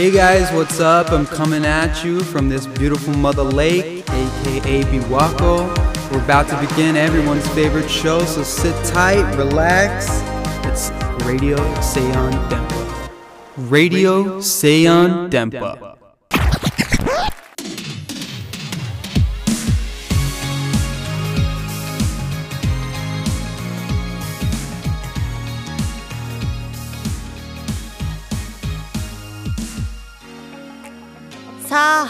[0.00, 1.12] Hey guys, what's up?
[1.12, 5.68] I'm coming at you from this beautiful mother lake, aka Biwako.
[6.10, 10.06] We're about to begin everyone's favorite show, so sit tight, relax.
[10.64, 10.88] It's
[11.26, 13.10] Radio Seon Dempa.
[13.68, 15.89] Radio Seon Dempa.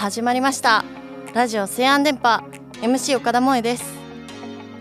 [0.00, 0.82] 始まりました。
[1.34, 2.42] ラジオ西安電波
[2.80, 3.84] MC 岡田萌です。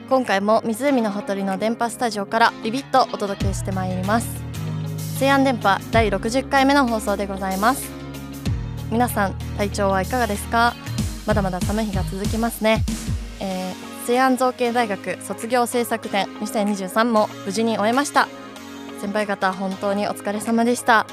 [0.09, 4.29] 今回も湖のほとりの電波スタジオからビビッとお届けしてまいります。
[5.17, 7.91] 西安電波第60回目の放送でございます。
[8.91, 10.73] 皆さん体調はいかがですか？
[11.27, 12.81] まだまだ寒い日が続きますね、
[13.41, 13.75] えー、
[14.07, 18.29] 西安造形大学卒業制作展2023も無事に終えました。
[19.01, 21.05] 先輩方本当にお疲れ様でした。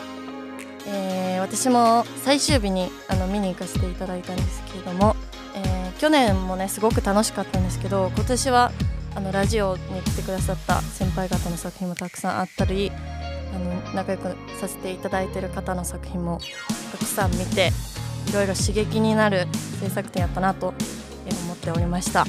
[0.86, 5.16] えー、私も最終日にあの見に行かせていただいたんですけれども、
[5.54, 8.72] えー、去年もねすごく楽しかったんですけど今年は
[9.14, 12.92] あのラジオに来てくださった先輩方の作品もたくさんあったり
[13.54, 16.40] あの仲良くさせていただいてる方の作品も
[16.92, 17.72] たくさん見て
[18.28, 19.46] いろいろ刺激になる
[19.80, 22.26] 制作展やったなと思っておりました。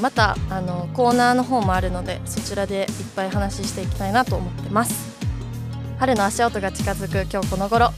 [0.00, 2.86] またあのコーナーの方もあるのでそちらでいっ
[3.16, 5.07] ぱい話していきたいなと思ってます
[5.98, 7.90] 春の足音が近づく今日この頃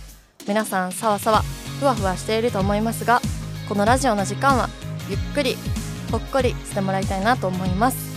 [0.49, 1.43] 皆さんさわさわ
[1.81, 3.21] ふわふわしていると思いますが
[3.69, 4.71] このラジオの時間は
[5.11, 5.55] ゆっくり
[6.11, 8.11] ほっこりしてもらいたいなと思います。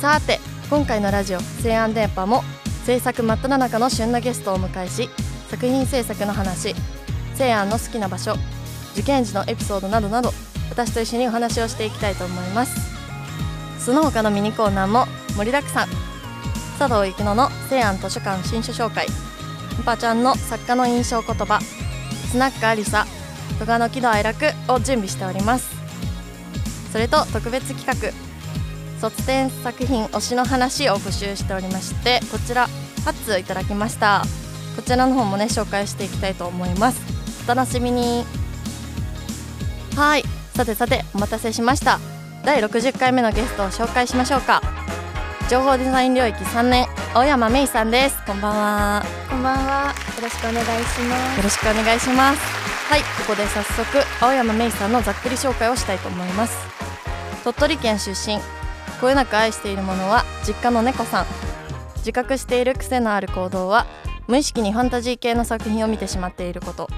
[0.00, 2.42] さて今回のラジオ「西安電波」も
[2.84, 5.08] 制作真っ只中の旬なゲストをお迎えし
[5.50, 6.74] 作品制作の話
[7.36, 8.34] 西安の好きな場所
[8.94, 10.32] 受験時のエピソードなどなど
[10.68, 12.74] 私と一緒にお話をしていきたいと思います。
[13.78, 16.07] その他のミニコーナーも盛りだくさん。
[16.78, 19.06] 佐藤幸乃の西安図書館新書紹介。
[19.06, 21.60] んぱちゃんの作家の印象言葉。
[22.30, 23.04] スナックアリサ
[23.58, 25.74] 戸賀の喜怒哀楽を準備しております。
[26.92, 28.12] それと特別企画。
[29.00, 32.66] 卒展作品推しの話を募集しておりましてこちら
[33.04, 34.22] 8通いただきました。
[34.76, 37.00] こちらの方もね紹介していきたいと思います。
[37.44, 38.24] お楽しみに。
[39.96, 40.22] はい。
[40.54, 41.98] さてさてお待たせしました。
[42.44, 44.77] 第60回目のゲストを紹介しましょうか。
[45.48, 48.22] 情報デザイン領域3年青山芽衣さんです。
[48.26, 49.02] こんばんは。
[49.30, 49.94] こんばんは。
[50.16, 51.36] よろしくお願いします。
[51.38, 52.40] よろしくお願いします。
[52.90, 56.54] はいここで早速青山芽衣さんのざっくり紹介をしたいと思います。
[57.44, 58.38] 鳥取県出身。
[59.00, 61.26] こよなく愛しているものは実家の猫さん。
[61.96, 63.86] 自覚している癖のある行動は
[64.26, 66.90] 無意識にファンタジー系の作品を見てしまっていること。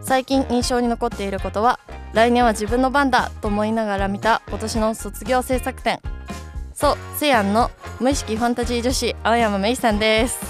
[0.00, 1.80] 最近印象に残っていることは
[2.12, 6.00] 来年は自分の番だと思いながら見た今年の卒業制作展
[6.80, 7.70] そうセヤンの
[8.00, 10.40] 無意識ファンタジー女子青山芽衣さんです。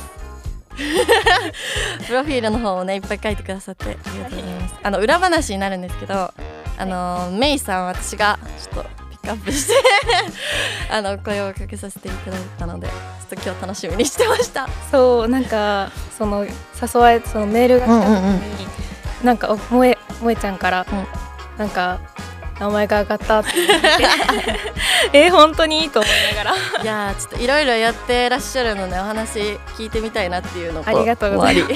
[2.06, 4.74] プロフィールの方をねいっぱい書いてくださってありがとうございます。
[4.80, 6.32] あの裏話になるんですけど
[6.78, 9.74] あのメイさん私がちょっとピックアップして
[10.88, 14.68] あの声をかけさせていただいたのでちょっと今日楽しみにしてました。
[14.92, 18.40] そうなんかその誘われそのメールが来た時に、うんうんうん、
[19.24, 21.06] なんか萌え萌えちゃんから、うん、
[21.58, 21.98] なんか
[22.60, 23.38] 名前が上がった。
[23.40, 23.50] っ て
[25.12, 25.80] えー、本当に？
[25.82, 26.56] いいと思いながら。
[26.82, 31.74] いやちょっといろいろやってらっしゃるのでお話聞いてみたいなっていうのとありがとうございます。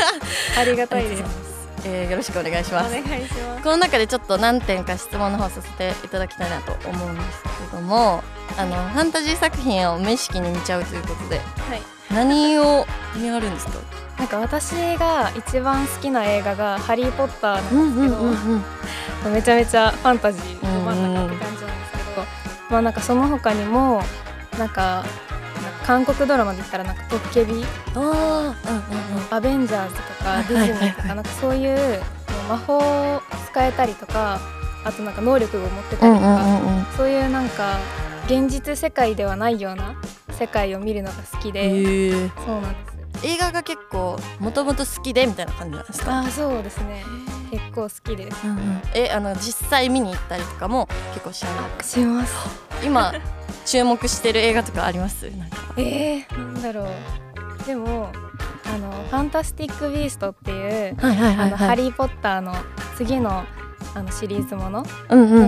[0.58, 1.49] ありがたいです
[1.84, 2.96] えー、よろしくお願いします。
[2.96, 3.62] お願いします。
[3.62, 8.22] この中でちょっと何点か質問の方させていただきたいなと思うんですけども
[8.56, 11.42] あのファンタジー作品を無意識に見ちゃうということで、は
[11.76, 11.82] い、
[12.12, 12.86] 何を
[13.16, 13.72] 見あるんですか？
[14.18, 18.64] なんか私が一番好きな映画が「ハリー・ポッター」なんですけど、うんうん
[19.26, 22.26] うん、めちゃめちゃファンタジーの真ん中って感じなんですけど、
[22.70, 24.02] まあなんかその他にも
[24.58, 25.04] なんか
[25.90, 27.64] 韓国ドラマで言ったらなんかトッケビ？
[27.96, 32.00] あ、うんうんうん、アベンジャーズとかディズニーとかなんかそういう
[32.48, 32.78] 魔法
[33.16, 33.20] を
[33.50, 34.38] 使えたりとか
[34.84, 37.80] あとなんか能力を持ってたりとか、うんうんうん、そういうなんか
[38.26, 39.96] 現実世界ではないような
[40.30, 42.12] 世界を見るのが好きで、
[42.46, 42.89] そうなんです
[43.22, 46.20] 映画が結構もともと好きでみたいな感じなんですか？
[46.20, 47.04] あそうですね。
[47.50, 52.34] 結構好きです、うんうん、えあの実際見に行ったりとかも結構しますします。
[52.84, 53.12] 今
[53.66, 55.30] 注目してる映画とかあります？
[55.36, 55.56] なんか。
[55.76, 57.66] えー、なんだろう。
[57.66, 58.10] でも
[58.64, 62.54] あの「ファンタスティック・ビースト」っていう「はいはいはいはい、ハリー・ポッター」の
[62.96, 63.44] 次の
[63.94, 64.84] あのシリーズもの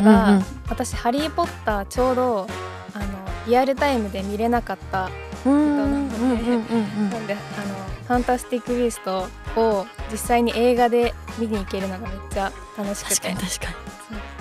[0.02, 2.46] が、私「ハリー・ポッター」ちょうど
[2.94, 3.04] あの
[3.46, 5.08] リアルタイムで見れなかった
[5.50, 7.36] 人なのでなんであ
[7.66, 7.74] の
[8.06, 9.28] 「ファンタスティック・ビースト」
[9.60, 13.66] を実際に映画で見に行けるのがめっちゃ楽しくて確かに確か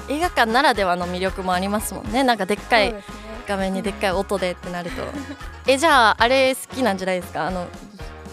[0.10, 2.94] に映画館ならではの魅力もありますもんねなんかでっかい
[3.48, 5.02] 画面にでっかい音でってなると、
[5.68, 6.98] えじゃああれ好きなん。
[6.98, 7.68] じゃないですかあの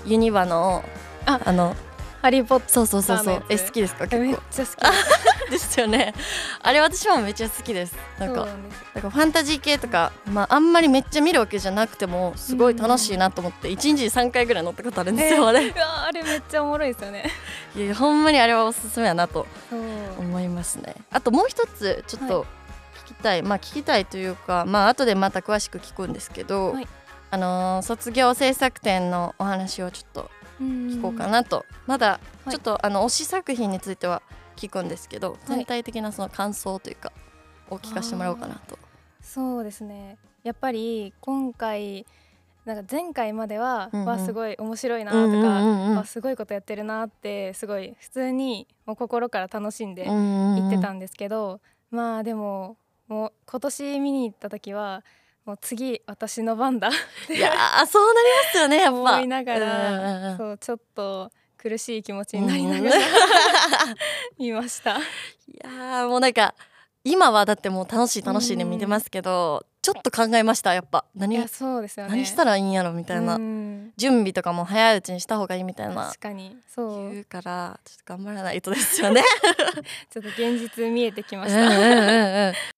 [0.05, 0.85] ユニバの
[1.27, 1.75] ああの
[2.21, 3.43] ハリー・ポッターそうそうそうそう。
[3.49, 4.07] え好きですか？
[4.17, 5.47] めっ結ちゃ好き。
[5.47, 6.15] 構 ですよね。
[6.63, 7.95] あれ私もめっちゃ好きです。
[8.19, 8.53] なんかなんか
[9.03, 15.73] らファンタジー系とか、まあ、あんまりめっちゃ見るわけじゃなくてもすごい楽しいなと思って1日に3回ぐらい乗ったことあるんですよ、あれ。
[15.77, 17.25] あれめっちゃおもろいですよね。
[17.77, 19.47] やいやほんまにあれはおすすめやなと
[20.19, 20.97] 思いますね。
[21.13, 22.47] あともう一つちょっと
[23.07, 26.89] 聞きたい、まあ聞きたいというかまあ後でまた詳しく聞くんですけど、はい。
[27.31, 32.51] あのー卒業制作展のお話をちょっと聞こうかなと、まだはい。
[32.51, 34.23] ちょっと、あの推し作品については
[34.57, 37.13] 聞くんですけど、全体的なその感想というか
[37.71, 38.79] を聞かせてもらおうかなと。
[39.21, 40.19] そうですね。
[40.43, 42.07] やっぱり今回
[42.65, 44.07] なんか前回までは、うんうん。
[44.07, 45.39] わすごい面白いなとか、うんう
[45.95, 51.61] んうんすごいことやってるなってすごい普通にもう心から楽しんで言行ってたんですけど、
[51.91, 52.77] まあでも
[53.09, 55.03] もう今年見に行った時は
[55.49, 56.91] もう次私の番だ。
[56.91, 56.93] い
[57.41, 58.99] やーそうなりますよねやっぱ。
[58.99, 63.03] 思いながら、うんそうちょっと苦しい気持ちになりながら、うん
[64.39, 64.99] 見ました。
[64.99, 65.01] い
[65.65, 66.55] やーもうなんか
[67.03, 71.07] 今はだってもう楽しい楽しいで見てますけど、ちょっと考えましたやっぱ。
[71.15, 72.13] い何やそうですよね。
[72.13, 73.93] 何したらいいんやろみたいな、うん。
[73.97, 75.95] 準備とかも早いうちにした方がいいみたいな。
[76.09, 77.11] 確かにそう。
[77.11, 79.23] 言うからちょっと頑張らないとですよね。
[80.13, 81.63] ちょっと現実見えてきました。
[81.63, 82.78] うんうんうん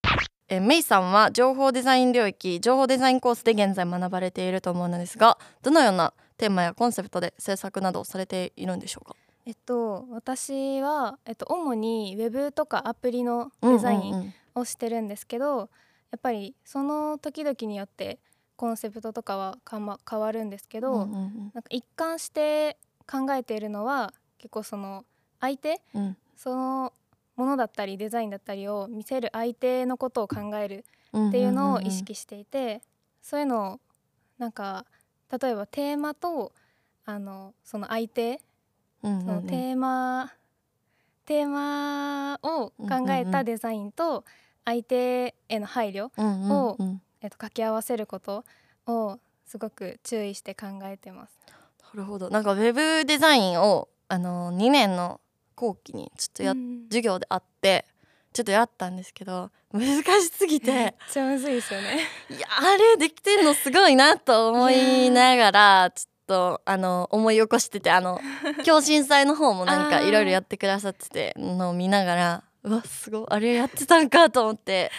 [0.50, 9.14] うんえメイさんは情報デザイン領域情報デザインコースで現在学ばれていると思うのですがどのようなテーマやコンセプトで制作などをされているんでしょうか？
[9.47, 14.35] えっと私はえっと主にウェブとかアプリのデザインうんうんうん。
[14.56, 18.19] をしてるんですけど、やっぱりその時々によって
[18.56, 21.50] コンセプトとかはかま変わるんですけど、うんうん。
[21.55, 22.76] なんか一貫して
[23.08, 25.05] 考えているのは結構その
[25.41, 26.17] 相手うん。
[26.37, 26.93] その
[27.41, 32.83] ものだったりデザインだったりを見せる相手のことを考えるうんっていうのを意識していて、
[33.23, 33.81] そういうのを
[34.39, 34.85] なんか
[35.41, 36.53] 例えばテーマと
[37.07, 38.41] あのその相手、
[39.03, 40.31] そのテーマ
[41.25, 44.25] テーマを考えたデザインと
[44.67, 46.11] 相手への配慮、
[46.53, 48.45] をうんえっと、掛け合わせること
[48.87, 51.39] をすごく注意して考えてます。
[51.95, 52.29] なるほど。
[52.31, 55.21] なんかウェブデザインをあの2年の
[55.61, 56.85] 後期にちょっとや、うん。
[56.85, 57.85] 授業であって
[58.33, 61.99] ちょっとやったんですけど難しすぎめっていちゃむずいですよね。
[62.31, 68.21] やあれできてんのすごいなと思いながらちょっとあの思い起こしててあの
[68.65, 74.91] 共振祭の方もなんかいろいろやってくださっててのを見ながらうわすごいあれやってたんかと思って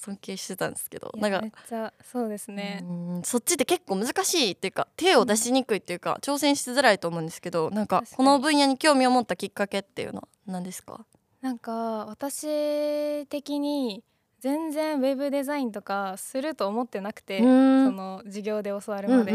[0.00, 2.80] 尊敬してたんですけどいなんかやめっちゃそうですね。
[2.82, 11.04] うんそっちって結構難しいっていうか手を出しにくいっていうか、挑戦しづらいと思うんですけどなんかこの分野に興味を持ったきっかけっていうのは何ですか？
[11.42, 14.02] なんか私的に
[14.40, 17.86] 全然ウェブデザインとかすると思ってなくて、うん。
[17.86, 19.32] その授業で教わるまで、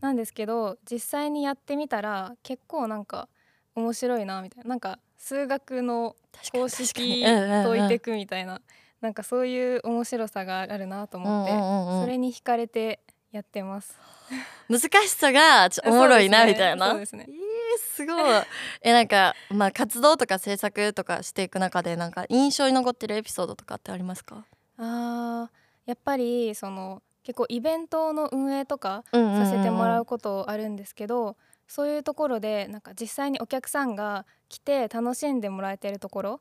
[0.00, 3.28] なんですけど実際にやってみたら結構なんか
[3.74, 4.68] 面白いなみたいな。
[4.68, 6.14] なんか数学の
[6.52, 8.60] 公式解いてくみたいな
[9.00, 12.04] なんかそういう面白さがあるなと思って、うんうんうんうん。
[12.04, 13.00] それに惹かれて
[13.30, 13.96] やってます。
[14.68, 16.90] 難しさが おもろいなみたいな。
[16.90, 17.26] そうですね。
[17.28, 17.38] えー
[17.78, 18.16] すごい。
[18.82, 24.44] えなんかまあ活動とか制作とかしていく中でなんか印象に残ってるエピソードとかってありますか？
[24.78, 31.36] あーやっぱりその結構イベントの運営とかささせてもらうことあるんですけど、
[31.66, 36.40] そういうところでなんか実際にお客さんが来て楽しんでもらえてるところ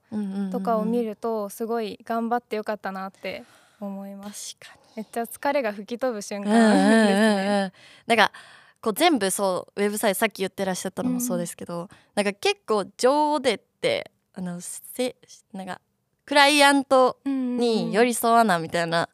[0.52, 3.44] とかを見るるとすごい頑張ってよかったなって
[3.80, 4.56] 思います。
[4.60, 4.94] 確かに。
[4.98, 7.72] めっちゃ疲れが吹き飛ぶ瞬間うんうんうんですね。
[8.08, 8.32] うんなんか
[8.80, 15.16] こう全部そうウェブサイトさっき言ってらっしゃったのもそうですけど、なんか結構情でってあのせ
[15.52, 15.82] なんか
[16.26, 19.10] クライアントに寄り添わなみたいな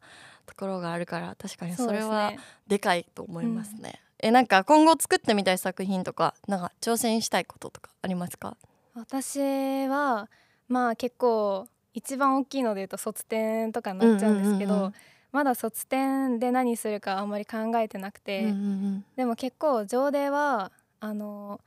[0.46, 2.32] ところがあるから確かにそれは
[2.66, 4.00] でかいと思いますね。
[4.20, 8.56] えなんか今後作ってみたい作品とかなんか挑戦したいこととかありますか？
[8.94, 10.28] 私は
[10.68, 14.94] まあ結構一番大きいので言うと卒展とかになっちゃうんですけど、うんうんうんうん。
[15.32, 21.60] まだ卒展で何するかあんまり考えてなくて、うんうんでも結構上ではあの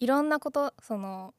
[0.00, 1.34] いろんなことその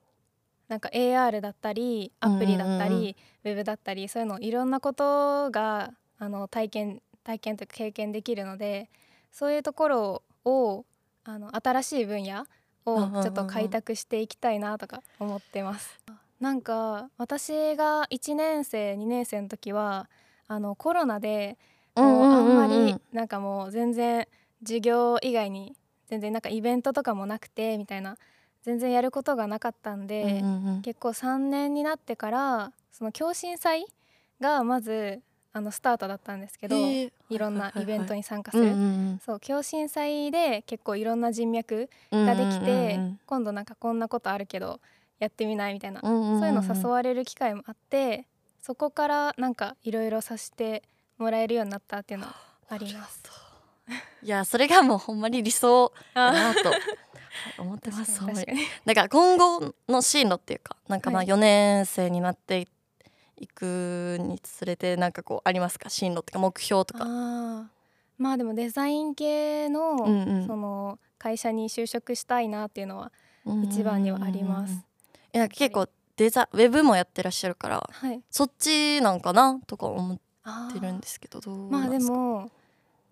[0.70, 3.16] なんか AR だったりアプリだったり、うんうんうん。
[3.46, 8.90] ウェブだったりそういうのいろんなことがあの体験体験というか経験できるので
[9.32, 10.86] そういうところを
[11.26, 12.46] あの新しい分野
[12.86, 16.00] をちょっと開拓していきたいなとか思ってます。
[16.40, 20.10] なんか私が1年生2年生の時は
[20.48, 21.58] あのコロナで
[21.96, 24.28] うんもうあんまりなんかもう全然
[24.62, 25.76] 授業以外に
[26.08, 28.18] 全然なんかイベントとかもなくてみたいな
[28.64, 30.44] 全然やることがなかったんで、
[30.84, 33.86] 結構3年になってからその共振祭
[34.40, 35.22] がまず
[35.56, 38.74] あのスタートだったんですけど、へーいろんなイベントに参加する、
[39.24, 44.80] そう共振祭で結構いろんな人脈うんができて、うん今度なんかこんなことあるけど
[45.20, 48.26] やってみないみたいな、そういうの誘われる機会もあって
[48.62, 50.82] そこからなんかいろいろさせて
[51.20, 52.36] もらえるようになったっていうのは
[52.70, 53.22] あります。
[54.24, 56.80] いやそれがもうほんまに理想だなとは い
[57.58, 58.44] 思ってますほんか
[58.96, 61.28] ら今後の進路っていうかなんかまあはい。
[61.28, 62.68] 4年生になってい
[63.44, 65.90] いくにつれてなんかこうありますか？
[65.90, 67.06] 進路っていうか目標とか。
[68.18, 70.48] まあでもデザイン系の,、うんうん。
[70.48, 73.12] その会社に就職したいなっていうのは
[73.64, 74.74] 一番にはあります。
[75.34, 80.20] いや結構デザウェブもやってらっしゃるからはい、そっちなんかなとか思っ
[80.72, 82.52] てるんですけどどうまあでも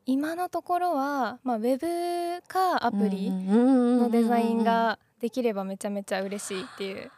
[0.05, 7.09] 今のところは、まあ、ウェブかアプリののデザインができればめちゃめちゃ嬉しいっていう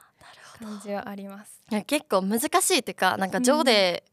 [0.60, 1.62] 感じはあります。
[1.72, 4.04] いや結構難しいっていうかなんか上で、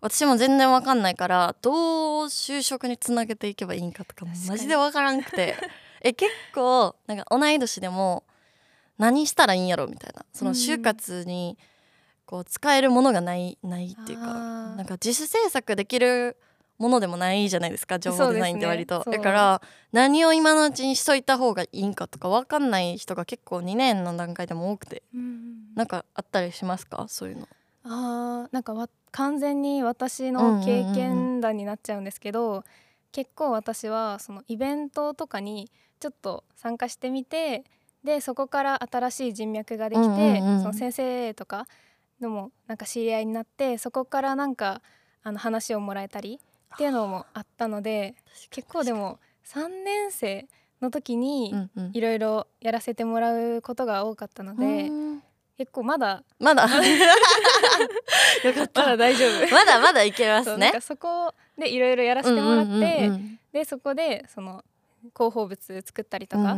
[0.00, 1.74] 私も全然わかんないからどう
[2.26, 5.56] 就職につなげていけばいいんかとかマジでわからんくて。
[6.06, 8.24] え結構なんか同い年でも
[8.98, 10.26] 何したらいいんやろみたいな。
[10.34, 11.56] そのうん就活に
[12.26, 16.36] こう使えるものがないないっていうかなんか自主制作できる
[16.78, 19.62] ものでもないじゃないですか情報デザインって割と、ねだから
[19.92, 25.02] 何を今のうちにしといた方がいいんかとかわかんない人が結構2年の段階でも多くて。
[25.74, 27.06] なんかあったりしますか？
[27.08, 27.48] そういうの。
[27.82, 32.64] あーなんかわ完全に私の経験談になっちゃうんですけど、
[33.12, 37.64] 結構私はそのイベントとかにちょっと参加してみて
[38.04, 40.60] でそこから新しい人脈ができて、うんうんうん。
[40.60, 41.66] その先生とか
[42.20, 44.80] のもなんか知り合いになってそこからなんか
[45.22, 46.38] あの話をもらえたり
[46.74, 48.14] っていうのもあったので
[48.50, 50.46] 結構でも3年生
[50.80, 51.54] の時に
[51.92, 55.22] いろいろやらせてもらうことが多かったので、うん。
[55.56, 56.66] 結構まだまだ。
[58.42, 58.82] よかった。
[58.82, 59.54] まだ大丈夫。
[59.54, 60.72] まだまだいけますね。
[60.80, 63.14] そこでいろいろやらせてもらって、うんうんうん。
[63.14, 64.64] うんでそこでその
[65.14, 66.56] 広報物作ったりとか、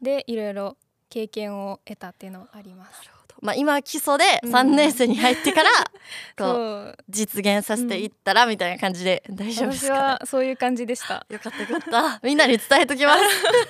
[0.00, 0.76] でいろいろ
[1.10, 3.10] 経験を得たっていうのはあります。
[3.40, 4.54] まあ今は基礎でうん。
[4.54, 5.84] 3年生に入ってからこ
[6.38, 6.54] そう。
[6.54, 10.00] う実現させていったらみたいな感じで大丈夫です私かね？
[10.00, 11.26] はそういう感じでした。
[11.30, 12.20] よかったよかった。
[12.22, 13.20] みんなに伝えときます。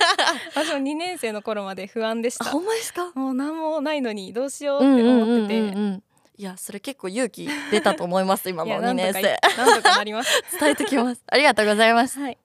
[0.54, 2.46] 私も2年生の頃まで不安でした。
[2.48, 2.60] あほ。
[2.60, 3.10] んまですか？
[3.14, 5.60] もう何もないのにどうしようってうんうんうん思ってて。
[5.60, 6.02] うんうん。
[6.36, 9.22] いやそれ結構勇気出たと思います今のいや2年生
[9.56, 10.30] なんとかなります。
[10.60, 11.20] 伝えときます。
[11.26, 12.20] ありがとうございます。
[12.20, 12.38] はい。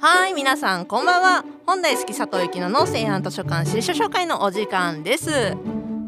[0.00, 1.44] はい皆さんこんばんは。
[1.66, 5.30] 本大好き佐藤ゆきのの西安図書館新書紹介のお時間です。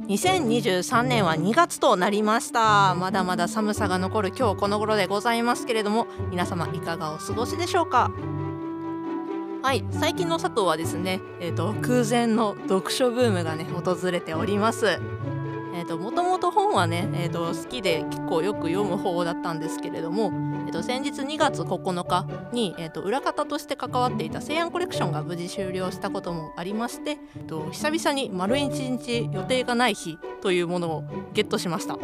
[0.06, 2.94] 2023年は2月となりました。
[2.94, 8.12] まだまだ寒さが残る今日この頃でございますけれども皆様いかがお過ごしでしょうか？
[9.62, 15.00] はい最近の佐藤はですねえっ、と空前の読書ブームがね訪れております。
[15.74, 20.32] えー、ともともと本はね、えー、と好きで結構よく読む方だったんですけれども、
[20.66, 31.98] えー、と先日2月9日に、えー、と裏方として関わっていた西安コレクションが無事終了したこともありまして、えー、と久々に丸一日予定がない日というものをゲットしました。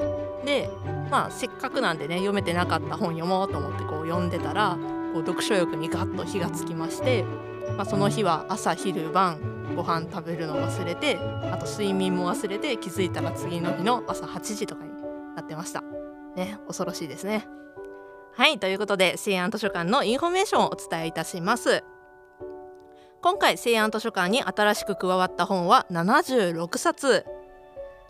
[0.44, 0.70] で
[1.10, 4.78] まあせっかくなんでね読めてなかった本読もうと思ってこう読んでたら
[5.12, 7.24] こう読書欲にガッと火がつきまして、
[7.76, 11.16] まあ、その日は朝昼晩ご飯食べるの忘れて
[11.50, 14.90] あと睡眠も忘れて気づいたら次の日の朝8時とかに
[15.34, 15.82] なってました。
[16.36, 17.46] ね恐ろしいですね。
[18.34, 21.82] はいということで成安図書館のインフォメーションをお伝えいたします。
[23.22, 27.24] 今回成安図書館に新しく加わった本は76冊。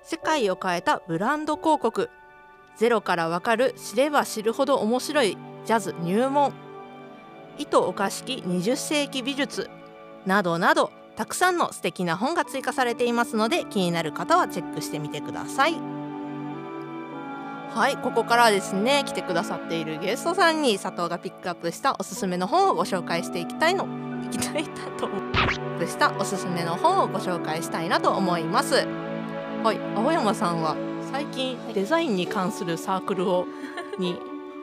[0.02, 2.10] 世界を変えたブランド広告。
[2.76, 6.52] ゼロからわかる知れば知るほど面白いジャズ入門。
[7.58, 9.70] 糸おかしき20世紀美術。
[10.26, 15.74] などなどたくさんの素敵な本が追加されていますので気になる方はチェックしてみてください。
[17.70, 23.86] はいここからはですね来てくださっているゲストさんに佐藤がピックアップしたおすすめの本をご紹介していきたいの
[24.24, 28.86] いきたいなと思ピックしたおすすめの本をご紹介したいなと思います。
[29.62, 30.76] はい青山さんは
[31.12, 33.46] 最近デザインに関するサークルを
[33.98, 34.18] に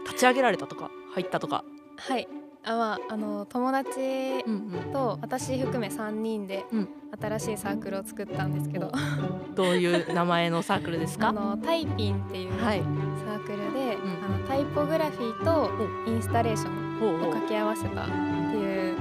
[0.05, 1.63] 立ち上げられたとか入ったとか。
[1.97, 2.27] はい。
[2.65, 3.99] あまああの友達
[4.45, 4.53] うん
[4.87, 6.89] うんと私含め3人でうん。
[7.21, 8.91] 新しいサークルを作ったんですけど、
[9.53, 12.79] どういう名前のサークルです あかのタイピンっていうサはい。
[12.81, 13.99] ークルで、ん。
[14.25, 15.69] あのタイポグラフィーと
[16.07, 18.11] インスタレーションを掛け合わせたって
[18.57, 18.97] いう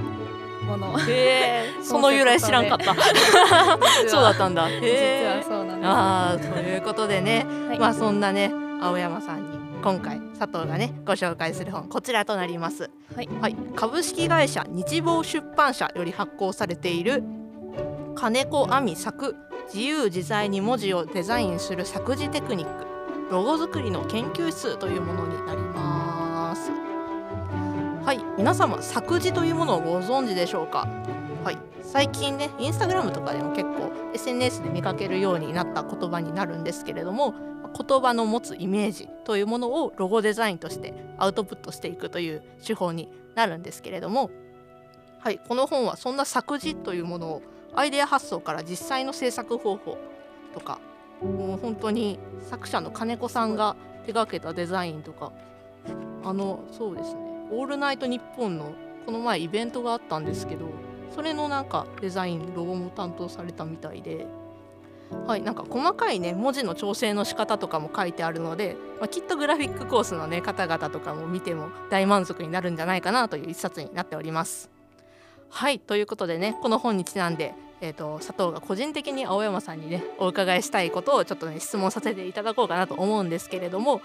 [0.67, 0.95] もの。
[1.09, 1.73] え。
[1.81, 2.93] その由来知らんかった。
[4.07, 4.69] そうだったんだ。
[4.69, 5.89] へ実はえそうなんです。
[5.89, 7.79] あーということでね、はい。
[7.79, 9.52] まあそんなね青山さんに
[9.83, 12.89] 今回佐藤がねご紹介する本こちらとなります。
[13.15, 13.27] はい。
[13.41, 17.21] はい、株式会社日望出版社より発行されている
[18.15, 19.35] 金子亜美作
[19.73, 22.85] 自由自在に文字をデザインする作字テクニック
[23.29, 26.71] ロゴ作りの研究室というものになります。
[28.05, 28.23] はい。
[28.37, 30.87] 皆様作字というものをご存知でしょうか？
[31.43, 31.57] はい。
[31.81, 37.33] 最近ねインスタグラムとかでも結構 SNS で見かけるようになった言葉になるんですけれども
[37.73, 44.29] 言葉の持つイメージというものをロゴデザインとしてアウトプットしていくという手法になるんですけれども
[45.19, 47.41] はいこの本はそんな作字というものを
[47.75, 49.97] アイデア発想から実際の制作方法
[50.53, 50.79] とか
[51.21, 53.75] もう本当に作者の金子さんが
[54.05, 55.31] 手がけたデザインとか
[56.23, 58.73] あのそうですね「オールナイトニッポン」の
[59.05, 60.65] この前イベントがあったんですけど
[61.13, 64.27] それのなんかデザインロゴも担当されたみたいで
[65.27, 74.69] はいなんか細かいね文字の調整の仕方とかも書いてあるので、まあ、きっとグラフィックコースのね方々とかも見ても大満足になるんじゃないかなという一冊になっております。
[75.49, 84.01] はいということでねこの本にちなんで、えーと、佐藤が個人的に青山さんにねお伺いしたいことをちょっとね質問させていただこうかなと思うんですけれども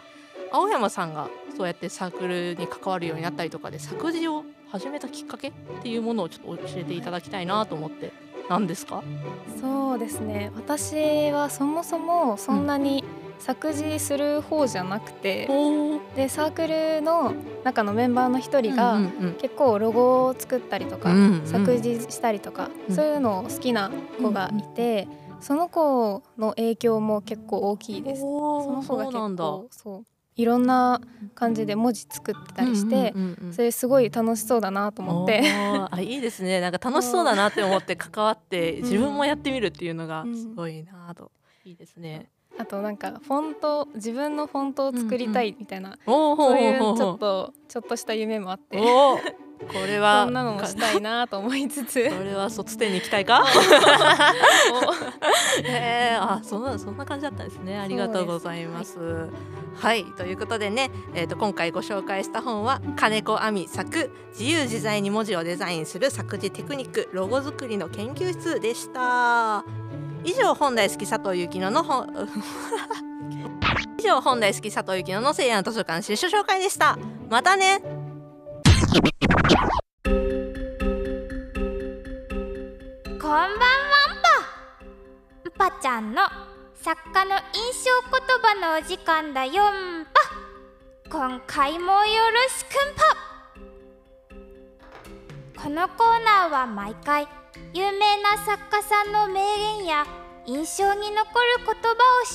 [0.52, 8.12] 青山さんがそうやってサークルに関わるようになったりとかで作詞を始めたきっかけっていうものをちょっと教えていただきたいなと思って
[8.48, 9.02] 何ですか？
[9.60, 10.50] そうですね。
[10.56, 13.04] 私はそもそもそんなに、
[13.38, 18.98] 作詞する方じゃなくて、うん、でサークルの中のメンバーの一人が、
[19.38, 25.06] 結構ロゴを作ったりとか、うんうん、作詞したりとか、うん、そういうのを好きな子がいて、
[25.40, 28.22] その子の影響も結構大きいです。
[28.22, 30.04] その子が結構そう
[30.38, 31.00] いろんな
[31.34, 33.12] 感じで文字作ってたりして、
[33.50, 35.42] それすごい楽しそうだなと思って。
[35.90, 36.60] あいいですね。
[36.60, 41.32] なんか楽しそうだなって思って関わって自分もやってみるっていうのがすごいなと、
[41.64, 42.30] いいですね。
[42.56, 46.30] あとなんかフォント自分のフォントを作りたいみたいな、うん。
[46.30, 48.78] うん、そういうちょっとちょっとした夢もあって。
[48.78, 52.08] これはそんなのもしたいなと思いつつ。
[52.10, 53.44] これは卒点に行きたいか？
[53.44, 53.60] えー、
[56.38, 57.78] あそんなそんな感じだったんですね。
[57.78, 59.30] ありがとうございます、はい、
[59.76, 69.64] はい、ということでね、えーと、今回ご紹介した本は金子亜美作自由自在に文字をデザインする作詞テクニックロゴ作りの研究室でした。
[70.24, 72.08] 以上本大好き佐藤幸乃の本
[73.98, 76.98] 以上本大好き佐藤幸乃の西安図書館新書紹介でした。
[77.30, 77.82] またね。
[83.20, 83.84] こんばんは。
[83.84, 83.87] ん
[85.58, 86.22] ぱちゃんの
[86.74, 90.10] 作家の印象言葉のお時間だよんぱ
[91.10, 91.98] 今回もよ
[92.30, 92.94] ろしくん
[95.56, 97.26] ぱこのコーナーは毎回
[97.74, 99.40] 有名な作家さんの名
[99.80, 100.06] 言や
[100.46, 101.24] 印象に残る
[101.66, 101.74] 言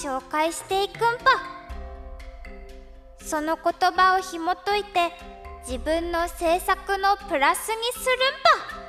[0.04, 1.64] 葉を紹介していくんぱ
[3.20, 5.14] その言葉を紐解いて
[5.66, 8.16] 自分の制作のプラスにする
[8.76, 8.83] んぱ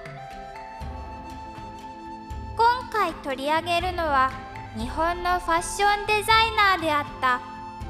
[2.57, 4.31] 今回取り上げるのは
[4.77, 7.41] 日本のファッションデザイナーであった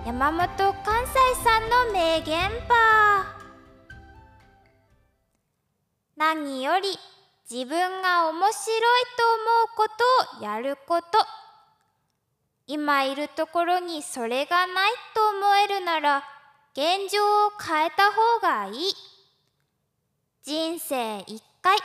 [0.07, 2.75] 山本関西さんの名言パ
[6.17, 6.89] 何より
[7.51, 9.89] 自分が面白いと思うこ
[10.39, 11.05] とをやること。
[12.67, 16.25] 今いるところにそれがないと思えるなら
[16.73, 18.95] 現状を変えた方がいい。
[20.43, 21.77] 人生一回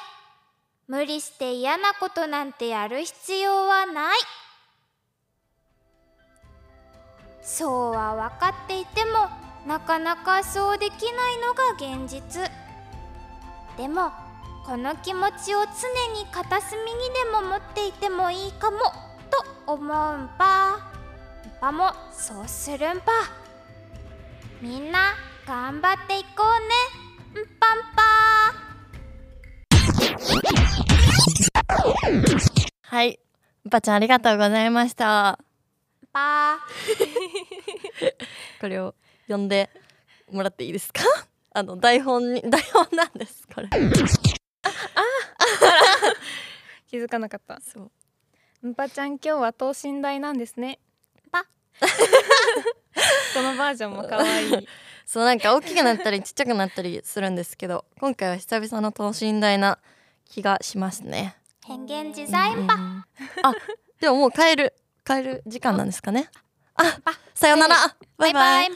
[0.90, 4.18] 無理して嫌なことなんてやる必要はない。
[7.44, 9.30] そうは分かっていても
[9.68, 11.74] なかなかそうできないのが
[12.04, 12.42] 現実。
[13.78, 14.12] でも
[14.66, 15.68] この気持ちを常
[16.20, 18.80] に片隅にでも持っていてもいいかも
[19.30, 20.92] と思うんぱ
[21.62, 23.12] パもそうするんぱ
[24.60, 25.14] みんな
[25.46, 26.89] 頑張っていこうね。
[32.82, 33.20] はい。
[33.66, 35.40] ばちゃんありがとうございました。
[36.12, 38.12] パー。
[38.62, 38.96] これを
[39.28, 39.70] 読んで
[40.32, 41.04] もらっていいですか？
[41.54, 43.68] あの、台本に、台本なんです、これ。
[44.64, 44.72] あ、あ
[46.88, 47.60] 気づかなかった。
[47.62, 47.92] そ
[48.64, 48.68] う。
[48.68, 50.80] んぱちゃん今日は等身大なんですね。
[51.32, 51.46] パ。
[53.34, 54.68] このバージョンも可愛い。
[55.06, 59.80] そうなんか大きくなったりちっちゃくなったりするんですけど今回は久々の等身大な
[60.26, 61.36] 気がしますね
[61.70, 63.06] 変幻自在パ、うん、
[63.44, 63.54] あ
[64.02, 64.74] でももう帰る
[65.06, 66.28] 帰る時間なんですかね。
[66.74, 66.84] あ
[67.36, 67.76] さよなら。
[68.18, 68.70] バイバイ。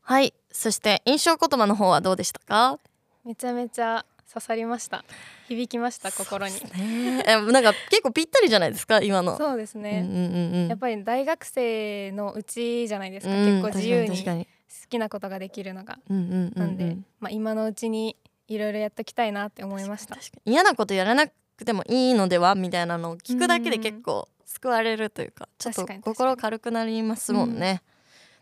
[0.00, 2.80] はいそして印象言葉の方はどうでしたか？
[3.24, 5.04] めちゃめちゃ刺さりました。
[5.46, 9.36] 響きました心に、ね、なんか結構ぴったりじゃないですか今の。
[9.36, 14.46] そうですね、うんうんうん、やっぱり大学生のうちじゃないですか、うん、結構自由に。
[14.68, 18.16] 好きなことができるのが、うんうんうんうん、なんで、まあ、今のうちに
[18.48, 20.16] いろいろやっときたいなって思いました。
[20.44, 27.82] 嫌なことやらなくてもいいのではみたいなのを聞くだけで結構救われるというかちょっと心軽くなりますもんね。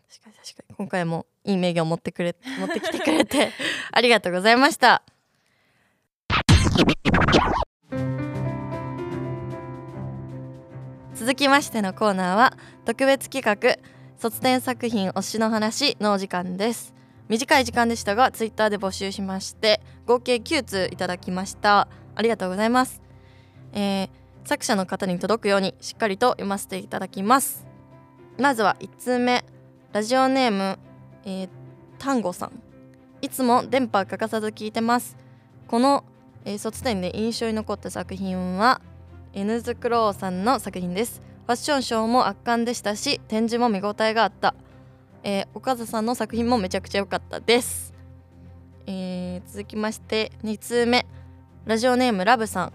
[0.08, 0.74] 確かに確かに。
[0.76, 3.50] 今回もいい名言を持ってくれ持ってきてくれて
[3.92, 5.02] ありがとうございました。
[11.14, 13.78] 続きましてのコーナーは特別企画
[14.18, 16.92] 卒展作品推しの話のお時間です
[17.28, 21.88] 短い時間でしたがツイッターで募集しまして合計9通いただきました。
[22.16, 23.02] ありがとうございます、
[23.72, 27.66] えー作者の方に届くようにしっかりと読ませていただきます。
[28.38, 29.44] まずは1通目。
[29.92, 30.78] ラジオネーム、
[31.24, 31.48] えー、
[31.98, 32.52] 丹後さん。
[33.22, 35.16] いつも電波欠かさず聞いてます。
[35.66, 36.04] この、
[36.44, 38.82] えー卒展で印象に残った作品は
[39.32, 41.22] N ズクローさんの作品です。
[41.46, 44.54] ファッションショーも圧巻でしたし展示も見応えがあった、
[45.26, 47.94] えー岡田さんの作品もめちゃくちゃ良かったです、
[48.86, 51.06] えー続きまして2通目。
[51.64, 52.72] ラジオネームラブさん。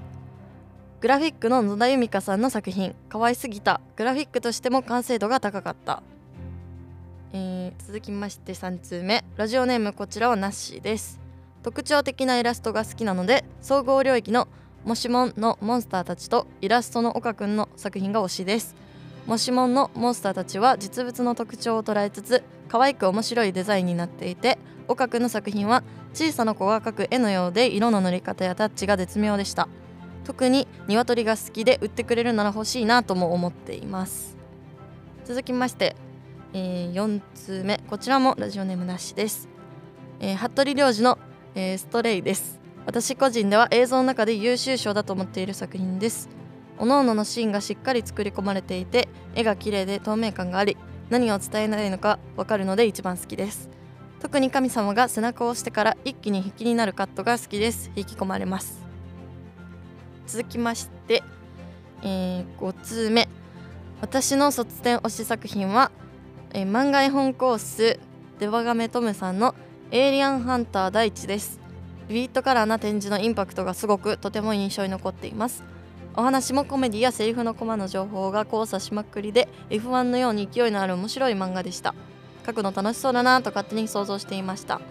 [1.00, 2.96] グラフィックの野田由美香さんの作品。
[3.08, 3.80] 可愛すぎた。
[3.96, 6.02] グラフィックとしても完成度が高かった、
[7.34, 9.24] えー続きまして3通目。
[9.38, 11.20] ラジオネームこちらはナッシーです。
[11.62, 14.48] 特徴的なイラストが好きなので総合領域の
[14.86, 18.76] もしもんのモンスターたちとイラストの岡くんの作品が推しです。
[19.26, 29.70] もしもんのモンスターたちは実物の特徴を捉えつつ可愛く面白いデザインになっていて岡くんの作品は小さな子が描く絵のようで色の塗り方やタッチが絶妙でした。
[30.30, 34.38] 特に鶏が好きで売ってくれるなら欲しいなとも思っています。
[35.26, 35.96] 続きまして、
[36.54, 37.82] え4通目。
[37.88, 39.48] こちらもラジオネームなしです、
[40.20, 41.18] えー服部良二の、
[41.56, 42.60] えーストレイです。
[42.86, 46.30] 私個人では映像の中で優秀賞だと思っている作品です。
[46.80, 50.78] 各々のシーンがしっかり作り込まれていて絵が綺麗で透明感があり
[51.10, 53.70] 何を伝えないのかわかるので一番好きです。
[54.20, 57.92] 特に神様が背中を押してから一気に引きになるカットが好きです。
[57.96, 58.80] 引き込まれます。
[60.28, 61.24] 続きまして、
[62.04, 63.28] え5通目。
[64.02, 65.92] 私の卒展推し作品は、
[66.52, 68.00] えー漫画絵本コース
[68.40, 69.56] デバガメトムさんの
[69.92, 71.60] エイリアンハンター第一です。
[72.08, 75.64] ビビットカラーな展示のインパクトがすごくとても印象に残っています。
[76.16, 81.94] お話もコメディやセリフのコマの情報が交差しまくりで F1 のように勢いのある面白い漫画でした。
[82.46, 84.82] 書くの楽しそうだなと勝手に想像していました。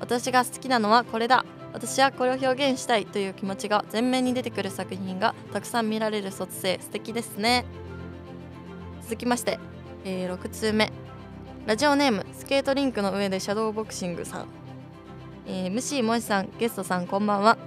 [0.00, 1.44] 私が好きなのはこれだ。
[1.72, 6.78] 私はこれを表現したいという気持ちが前面に出てくる作品がたくさん見られる卒生。
[6.80, 7.66] 素敵ですね。
[9.02, 9.58] 続きまして、
[10.04, 10.92] えー6通目。
[11.66, 14.46] ラジオネームスケートリンクの上でシャドーボクシングさん、
[15.46, 17.58] えー、MC もえさんゲストさんこんばんは。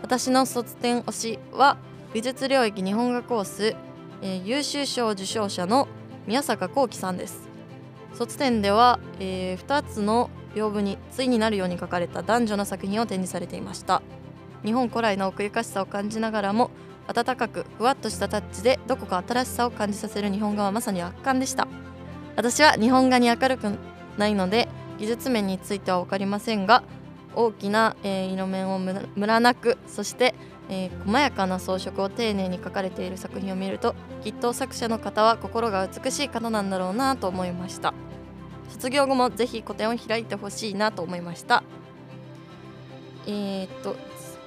[0.00, 1.76] 私の卒展推しは
[2.14, 3.74] 美術領域日本画コース、
[4.20, 5.88] えー優秀賞受賞者の
[6.26, 7.48] 宮坂幸輝さんです。
[8.12, 14.02] 卒展では、え2つの屏風に対になるように書かれた男女の作品を展示されていました。
[14.62, 16.70] 日本古来の奥ゆかしさを感じながらも
[17.06, 21.66] 温かくふわっとしたタッチでどこか新しさを感じさせる日本画はまさに圧巻でした。
[22.36, 23.78] 私は日本画に明るく
[24.18, 26.82] ないので技術面については分かりませんが
[27.34, 30.34] 大きな、えー色面をムラムラなくそして、
[30.72, 37.92] えー細やかな装飾を丁寧に描かれている作品を見るときっと作者の方は心が美しい方なんだろうなと思いました。
[38.70, 41.62] 卒業後もぜひ個展を開いてほしいなと思いました。
[43.26, 43.96] えー、っと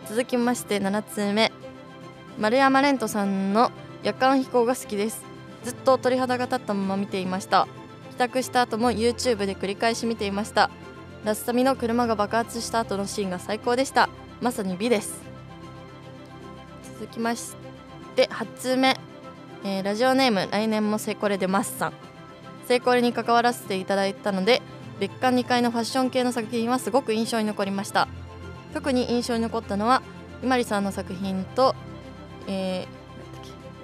[0.09, 1.51] 続きまして7つ目。
[2.39, 3.71] 丸山蓮人さんの
[4.03, 5.23] 夜間飛行が好きです。
[5.63, 7.67] ずっと鳥肌が立ったまま見ていました。
[8.11, 10.69] 帰宅した後も YouTube で繰り返し見ていました。
[11.23, 14.09] ラスタミの車が爆発した後のシーンが最高でした。
[14.41, 15.24] まさに美です。
[16.99, 17.55] 続きまし
[18.15, 18.97] て8通目、
[19.63, 21.93] えーラジオネーム来年もセコレでマスさん
[22.67, 24.61] セコレに関わらせていただいたので
[24.99, 28.07] 別館2階のファッション系の作品はすごく印象に残りました。
[28.73, 30.01] 特に印象に残ったのは
[30.41, 31.75] 伊まりさんの作品と、
[32.47, 32.87] え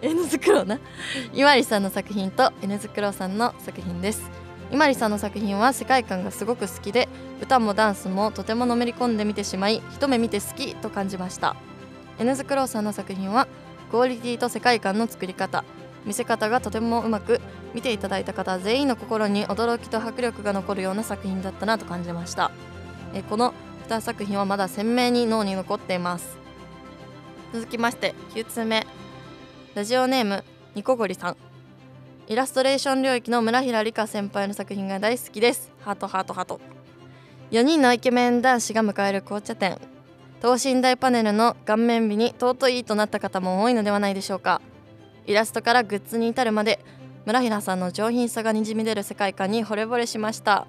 [0.01, 0.79] ー、N ズクロな。
[1.33, 4.29] 伊まりさんの作品と N ズクロさんの作品です。
[4.71, 7.09] 伊まりさんの作品は世界観がすごく好きで
[7.41, 11.57] 歌もダンスもとてものめり込んで見てしまい一目見て好きと感じました。
[12.21, 13.47] N ズクロさんの作品は
[13.89, 15.63] クオリティと世界観の作り方。
[16.05, 17.41] 見せ方がとてもうまく
[17.73, 22.51] 見ていただいた方全員の心に驚きと迫力が残るような作品だったなと感じました。
[23.15, 23.55] えこの
[23.89, 26.37] 2作品はまだ鮮明に脳に残っています。
[27.53, 28.85] 続きまして9つ目。
[29.73, 30.43] ラジオネーム
[30.75, 31.37] ニコゴリさん。
[32.27, 35.71] イラストレーション領域の村平理香先輩の作品が大好きです。
[35.79, 36.61] ハートハートハート。
[37.49, 39.79] 4人のイケメン男子が迎える紅茶店。
[40.41, 44.59] 等身大パネルの顔面美に尊いとなった方も多いのではないでしょうか。
[45.27, 46.83] イラストからグッズに至るまで
[47.25, 50.65] 村平さんの上品さがにじみ出る世界観に惚れ惚れしました。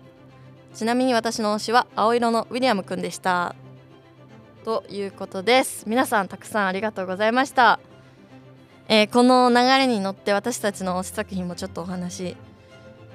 [0.75, 3.55] ちなみに私の推しは青色のウィリアムくんでした。
[4.65, 5.85] ということです。
[5.89, 7.81] 皆さんたくさんありがとうございました、
[8.89, 12.37] えーこの流れに乗って私たちの推し作品もちょっとお話し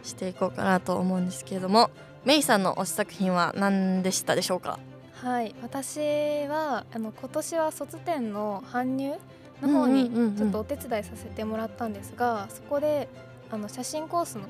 [0.03, 1.91] していこうかなと思うんですけれども
[2.25, 4.79] メイさんの推し作品は何でしたでしょうか？
[5.23, 5.99] はい私
[6.47, 9.15] はあの今年は卒展の搬入
[9.61, 10.35] の方にうんうんうんうん。
[10.35, 13.09] ちょっとお手伝いさせてもらったんですが、そこで
[13.49, 14.43] あの写真コースの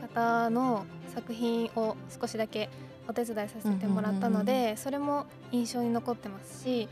[0.00, 2.70] 方の作品を少しだけ
[3.06, 6.88] お手伝いさせてもらったので、それも印象に残ってますし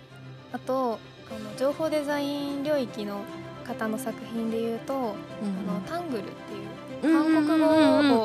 [0.53, 0.99] あと
[1.31, 3.21] あの情報デザイン領域の
[3.65, 6.69] 方の作品でいうと、あのタングルっていう
[7.03, 7.67] 韓国語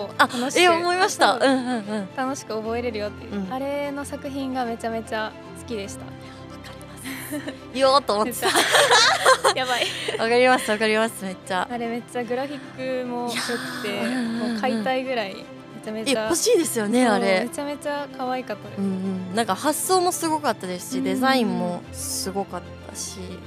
[0.03, 1.39] をあ楽しくえ思いました。
[1.39, 2.01] そううんうんうん。
[2.01, 6.05] わか楽しく覚えれるよっていう、うんあれの作品がめちゃめちゃ好きでした。
[6.05, 7.53] ります。
[7.73, 8.47] 言おうと思ってた。
[9.55, 9.85] やばい。
[10.19, 11.23] わかりますわかります。
[11.23, 11.67] めっちゃ。
[11.69, 15.41] あれめっちゃグラフィックも良くてもう買いたいぐらいめ
[15.83, 17.41] ちゃめえちゃ欲しいですよねあれ。
[17.41, 18.87] めちゃめちゃ可愛かったです、うんう
[19.33, 21.03] ん、なんか発想もすごかったですし、うん。
[21.03, 23.37] デザインもすごかったし、なる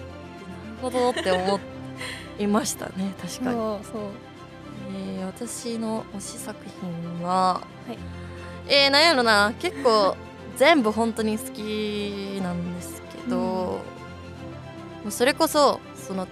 [0.83, 1.61] ほどって思
[2.39, 4.03] いましたね確かに、そうそう
[4.95, 7.99] えー私の推し作品は、はい。
[8.69, 10.17] えー、なんやろな結構
[10.57, 13.45] 全部本当に好きなんですけど、うん。
[13.45, 13.81] も
[15.07, 16.27] うそれこそその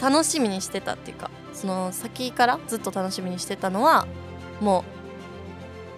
[0.00, 4.06] 楽しみにしてたっていうかその先からずっと楽しみにしてたのは
[4.60, 4.84] も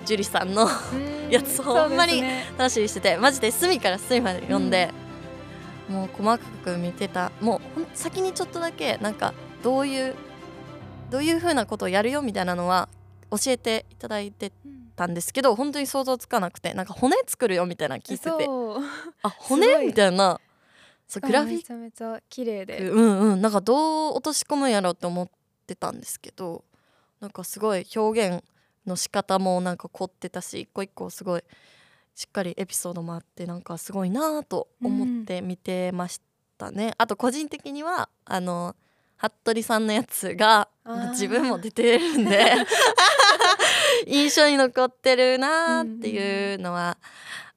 [0.02, 1.14] う樹里さんのうん。
[1.30, 2.22] やつほんまに
[2.56, 4.90] 楽しみにしててマジで隅から隅まで読んで、
[5.88, 7.32] もう細かく見てた。
[7.40, 10.14] もう先にちょっとだけなんかどういう
[11.10, 12.88] どういう風なことをやるよみたいなのは
[13.30, 18.46] 教えていただいてうんたんですけど本当に想像つかなくてなんか骨作るよみたいなの聞いてて
[19.22, 19.66] あ 骨？
[19.82, 19.86] い。
[19.88, 20.40] みたいな。
[21.06, 23.42] そうグラフィめちゃめちゃ綺麗で、ックうんうん。
[23.42, 25.28] なんかどう落とし込むんやろうって思っ
[25.66, 26.64] てたんですけど
[27.20, 28.44] なんかすごい表現
[28.86, 31.42] の仕方もなんか凝ってたし一個一個すごい
[32.14, 36.20] しっかりエピソードもあってなんかすごいなぁと思って見てまし
[36.56, 38.76] たね、あと個人的にはあの
[39.16, 40.68] 服部さんのやつが
[41.10, 42.54] 自分も出てるんで
[44.06, 46.98] 印象に残ってるなーっていうのは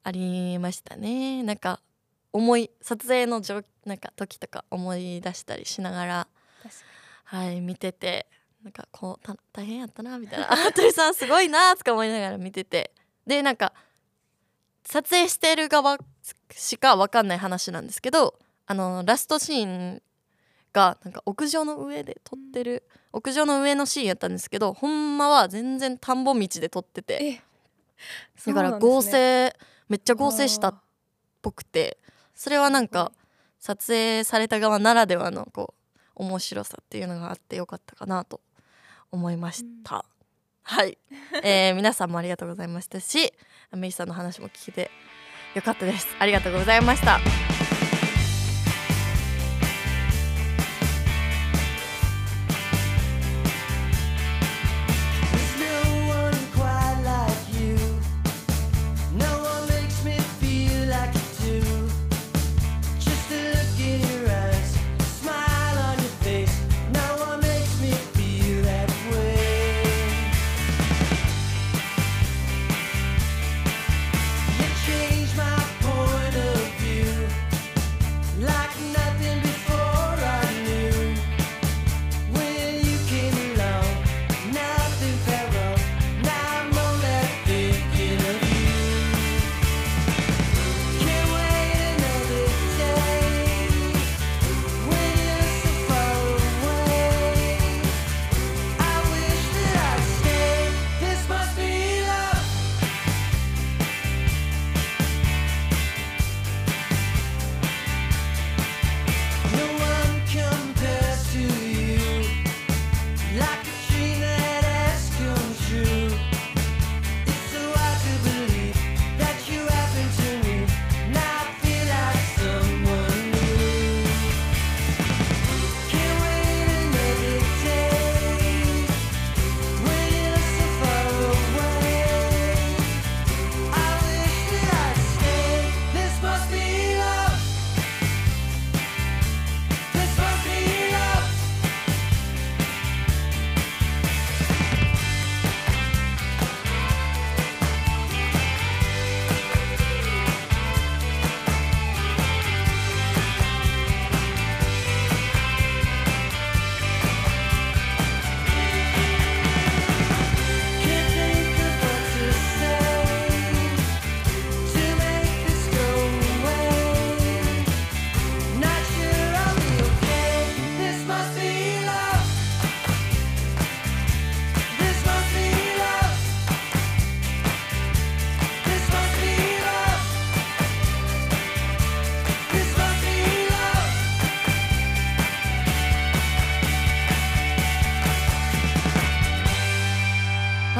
[0.04, 1.44] ありましたね。
[1.44, 1.82] なんか
[2.32, 6.28] 思い撮影の状なんか時とか思い出したりしながら
[7.24, 8.28] はい見てて
[8.64, 10.46] なんかこうた大変やったなみたいな。
[10.72, 12.92] 服部さんすごいなーとか思いながら見てて。
[13.26, 13.74] でなんか
[14.86, 15.98] 撮影してる側
[16.52, 20.02] しか分かんない話なんですけどあのラストシーン
[20.78, 27.14] がなんか屋上の上で撮ってる、屋上の上のシーンやったんですけどほんまは全然田んぼ道で撮ってて。
[27.24, 27.42] え
[28.46, 29.52] だから合ですね。
[29.52, 29.56] 成、
[29.90, 30.76] めっちゃ合成したっ
[31.42, 31.98] ぽくて。
[32.36, 33.12] それはなんか
[33.60, 35.74] 撮影された側ならではのこ
[36.16, 38.42] う面白さっていうのがあってよかったかなと
[39.12, 40.06] 思いました、
[40.62, 41.00] はい、
[41.44, 43.34] えー皆さんもありがとうございましたし
[43.72, 44.92] メイさんの話も聞けて
[45.56, 46.08] よかったです。
[46.20, 47.20] ありがとうございました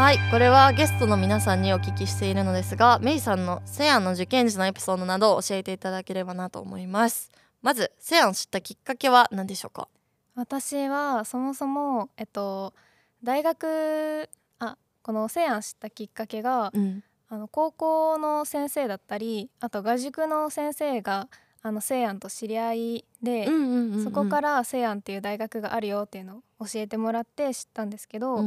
[0.08, 7.30] はいこれはゲストの皆さんにお聞きしているのですがメイさんのセヤンの受験時のエピソードなどを教えていただければなと思います。
[7.62, 9.90] まずセヤンを知ったきっかけは何でしょうか？
[10.34, 12.74] 私はそもそもえっと
[13.22, 17.04] 大学あこのセヤン知ったきっかけが、うん。
[17.28, 21.28] あの高校の先生だったりあと画塾の先生が
[21.68, 23.50] あのセイアンと知り合いで、
[24.04, 28.42] そこからセイアンっていう大学があるよっていうのを教えてもらって知ったんですけど、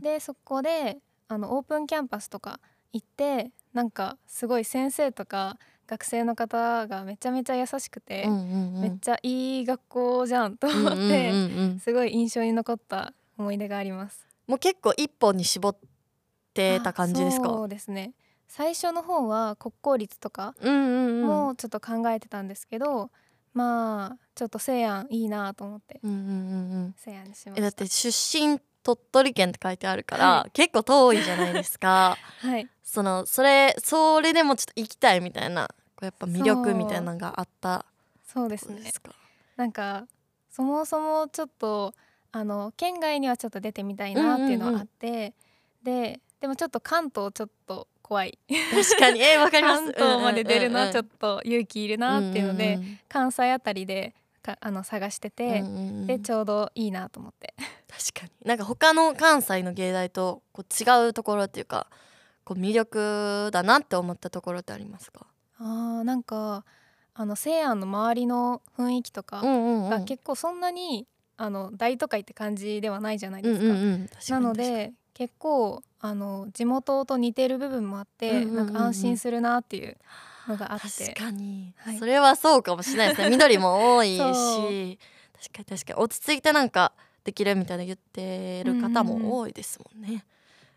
[0.00, 2.60] でそこであのオープンキャンパスとか
[2.92, 11.32] 行ってなんかすごい先生とか学生の方がめちゃめちゃ優しくて、めっちゃいい学校じゃんと思って、
[11.80, 14.26] すごい印象に残った思い出があります。
[14.46, 15.76] もう結構一本に絞っ
[16.52, 18.12] てた感じですあそかうですね
[18.48, 23.10] 最初の方は国公立とかもちょっと考えてたんですけど、
[23.54, 28.08] まあちょっと西安いいなと思ってうんうん西安にしましだって出
[28.40, 32.16] 身鳥取県って書いてあるから、は結構遠いじゃないですか。
[32.40, 32.68] はい。
[32.82, 37.86] そのそれそれでもちょっと行きたいみたいなこうやっぱ魅力みたいなのがあった
[38.26, 38.48] そう。
[38.48, 38.74] ですね。
[38.74, 39.12] そうですか？
[39.56, 40.06] なんか
[40.50, 41.94] そもそもちょっと
[42.32, 45.32] あの県外にはちょっと出てみたいなっていうのはあって、
[45.82, 48.38] ででもちょっと関東ちょっと怖い。
[48.70, 49.22] 確かに。
[49.22, 49.84] えわかります。
[49.84, 56.06] 関東まで出るのはちょとっと勇気いるなっていうので、んん関西あたりでかあの探してて、うんうんうん。
[56.06, 57.54] でちょうどいいなと思って。
[57.88, 58.32] 確かに。
[58.44, 61.86] なんか他の関西の芸大とこう違うところっていうか
[62.44, 65.26] こう魅力だなって思ったところってありますか、
[65.58, 66.64] あーなんか
[67.14, 71.06] あの西安の周りの雰囲気とかが結構そんなに
[71.38, 73.64] あの大都会って感じではないじゃないですか。
[73.64, 74.08] うんうんうん。
[74.08, 74.44] 確かなに。
[74.44, 78.56] ので結構あの地元と似てる部分もあって、うんうんうんうん。
[78.56, 79.96] なんか安心するなっていう
[80.48, 81.12] のがあって。
[81.14, 81.98] 確かに、はい。
[81.98, 83.30] それはそうかもしれないですね。
[83.30, 84.18] 緑も多いし。
[84.18, 86.04] 確かに確かに。
[86.04, 90.24] 落ち着いてなんかできるみたいな言ってる方うんうんうんも多いですもんね、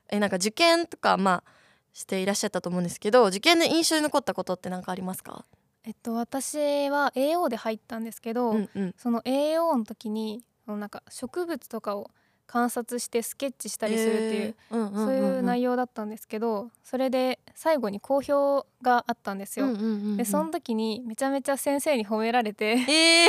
[0.09, 1.51] えなんか受験とかまあ
[1.91, 5.43] していらっしゃったと思うんですけど受験で印象に残ったことって何かありますか？
[5.83, 8.95] えっと私は AO で入ったんですけど、うんうん。
[8.95, 12.11] その AO の時にそのなんか植物とかを
[12.47, 19.67] 観察してスケッチしたりするっていう、そういう内容だったんですけどそれで最後に好評があったんですよ。
[19.67, 22.77] うんうんうんうんでその時にめちゃめちゃ先生に褒められて。
[22.77, 23.27] え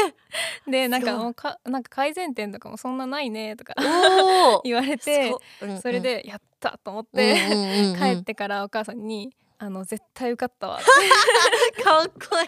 [0.66, 3.74] ー、 でなんかもうかなんか改善点とかもそんなないねとか
[4.64, 5.80] 言われてうんうん。
[5.80, 7.36] それでやったと思って
[7.98, 10.78] 帰ってからお母さんに「あの絶対受かったわ」
[11.82, 12.46] かっこいい。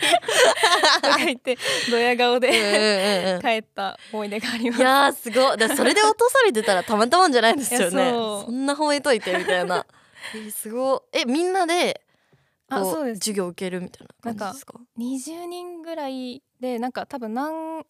[1.02, 1.56] とか言って
[1.90, 4.80] ドヤ顔で帰った思い出があります。
[4.80, 5.76] いやーすごい。
[5.76, 8.10] それで落とされてたらたまったもんじゃないですよね。
[8.10, 9.86] そんな褒めといてみたいな。
[10.34, 11.18] えーすごい。
[11.20, 12.02] えみんなで
[12.68, 13.20] こあそうです。
[13.20, 17.84] 授業受けるみたいな感じですか？20人ぐらいでなんか多分何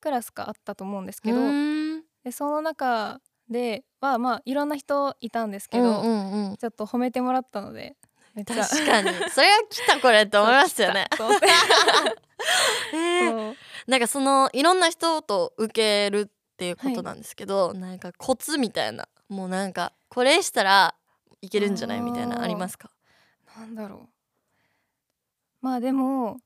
[0.00, 1.38] クラスかあったと思うんですけど、
[2.24, 6.56] でその中ではまあいろんな人いたんですけど、うんうんうん。
[6.56, 7.96] ちょっと褒めてもらったので
[8.34, 8.46] 確
[8.86, 9.10] かに。
[9.30, 11.06] それは来たこれって思いますよね。
[12.94, 13.54] えー。
[13.86, 20.94] なんかそのいろんな人と受けるっていうことなんですけど、なんかコツみたいなもうなんかこれしたら
[21.40, 22.90] いけるんじゃないみたいなありますか？
[23.56, 24.08] なんだろう。
[25.60, 26.38] まあでも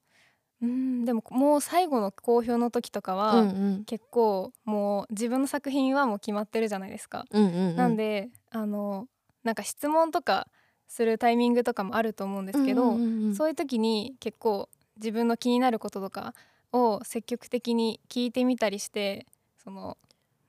[0.62, 3.84] うんでももう最後の公表の時とかは、うんうん。
[3.84, 7.26] 結構もう自分の作品はもう決まってるじゃないですか。
[7.30, 9.06] うんうんうんなんであの
[9.44, 10.48] なんか質問とか
[10.88, 12.96] するタイミングとかもあると思うんですけど、
[13.36, 16.34] そういう時に結構自分の気になることとか
[16.72, 19.26] を積極的に聞いてみたりして
[19.62, 19.96] その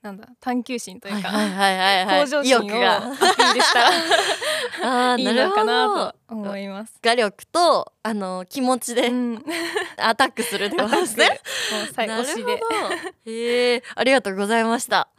[0.01, 3.81] なんだ探求心というか、向上心をアピールした
[4.81, 6.93] ら いいのかなと思います。
[7.01, 9.45] 画力とあの気持ちでうん、
[9.97, 11.41] アタックするってことですね。
[11.71, 12.61] もう最なるほど後推し
[13.25, 13.31] で。。
[13.31, 15.09] へえありがとうございました。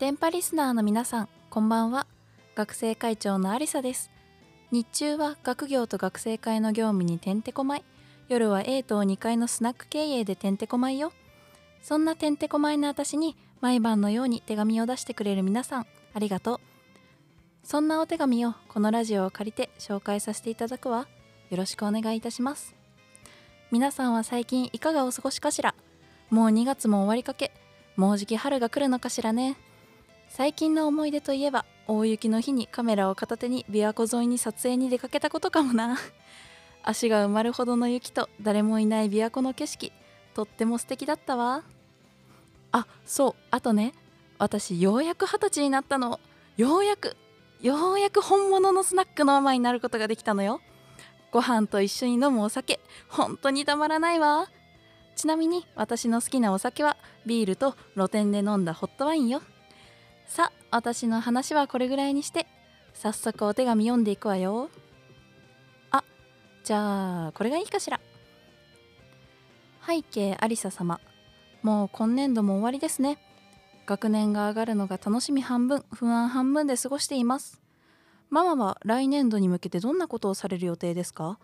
[0.00, 2.06] 電波リスナーの皆さんこんばんは。
[2.54, 4.10] 学生会長のありさです。
[4.70, 7.84] 日中は学業と学生会の業務にてんてこまい。
[8.30, 11.12] 夜は A 棟2階のスナック経営でてんてこまいよ。
[11.82, 16.60] そんなてんてこまいの私に毎晩のように手紙を出してくれる皆さんありがとう。
[17.62, 21.08] そんなお手紙をこのラジオを借りて紹介させていただくわ。
[21.50, 22.74] よろしくお願いいたします。
[23.70, 25.74] 皆さんは最近いかがお過ごしかしら？
[26.30, 27.52] もう2月も終わりかけ。
[27.96, 29.58] もうじき春が来るのかしらね。
[30.30, 35.98] 最近の思い出といえば大雪の日にカメラを片手に琵琶湖沿いに撮影に出かけたことかもな。
[36.84, 39.92] 足が埋まるほどの雪と誰もいない琵琶湖の景色
[40.32, 41.64] とっても素敵だったわ。
[42.70, 43.92] あそうあとね
[44.38, 46.20] 私ようやく二十歳になったの。
[46.56, 47.16] ようやく
[47.60, 50.60] ようやく本物のスナックのママになることができたのよ。
[51.32, 52.78] ご飯と一緒に飲むお酒
[53.08, 54.48] 本当にたまらないわ。
[55.16, 59.42] ちなみに私の好きなお酒はビールと露天で飲んだホットワインよ。
[60.30, 62.46] さあ私の話はこれぐらいにして。
[62.94, 64.70] 早速お手紙読んでいくわよ。
[65.90, 66.04] あ
[66.62, 67.98] じゃあこれがいいかしら。
[69.84, 71.00] 背景ありさ様。
[71.62, 73.18] もう今年度も終わりですね。
[73.86, 77.60] 学年が上がるのが楽しみ半分不安半分で過ごしています。
[78.28, 81.40] ママは来年度に向けてどんなことをされる予定ですか？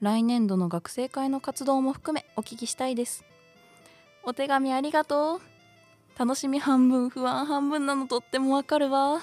[0.00, 3.24] 来年度の学生会の活動も含めお聞きしたいです。
[4.24, 5.53] お手紙ありがとう。
[6.16, 9.20] 楽しみ半分不安半分なのとってもわかるわ。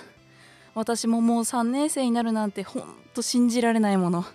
[0.74, 2.84] 私ももう3年生になるなんてほん
[3.14, 4.26] と信じられないもの。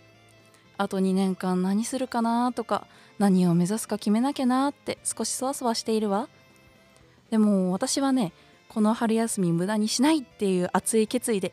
[0.78, 2.86] あと2年間何するかなとか
[3.18, 6.28] 何を目指すか決めなきゃなって少しそわそわしているわ。
[7.30, 8.32] でも私はね
[8.68, 11.52] この春休み無駄にしないっていう熱い決意で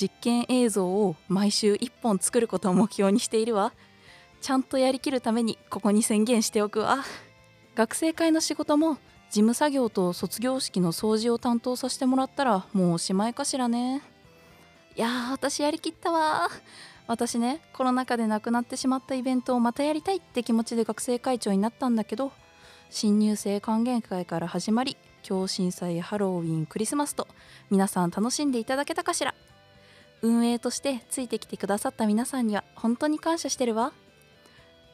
[0.00, 3.72] 実験映像を毎週1本作ることを目標にしているわ。
[4.40, 7.04] ちゃんとやりきるためにここに宣言しておくわ。
[7.74, 8.98] 学生会の仕事も
[9.30, 14.02] 事務作業と卒業式の掃除を担当させてもらったらもうおしまいかしらね。
[14.96, 16.48] いやー私やりきったわ。
[17.06, 22.32] 私ねコロナ禍で亡くなってしまったイベントをまたやりたいって気持ちで学生会長になったんだけど
[22.90, 27.28] 新入生歓迎会から始まり共震祭ハロウィンクリスマスと
[27.70, 29.34] 皆さん楽しんでいただけたかしら。
[30.20, 33.92] 運営としてついてきてくださった皆さんには本当に感謝してるわ。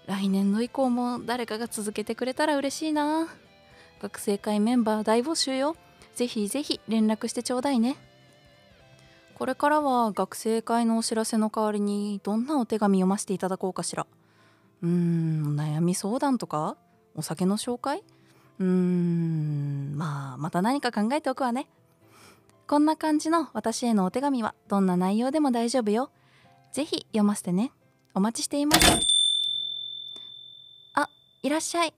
[0.07, 3.29] 来年度以降も誰かが続けてくれたら嬉しいな。
[4.05, 5.77] 学生会メンバー大募集よ。
[6.15, 7.97] ぜひぜひ連絡してちょうだいね。
[9.35, 14.07] これからは学生会のお知らせの代わりにどんなお手紙読ませていただこうかしら。
[14.83, 16.77] うーん悩み相談とか？
[17.15, 18.03] お酒の紹介？
[18.59, 21.67] うーんまあまた何か考えておくわね。
[22.67, 26.11] こんな感じの私へのお手紙はどんな内容でも大丈夫よ。
[26.75, 27.73] ぜひ読ませてね。
[28.13, 28.87] お待ちしています。
[30.93, 31.09] あ
[31.43, 31.95] いらっしゃい。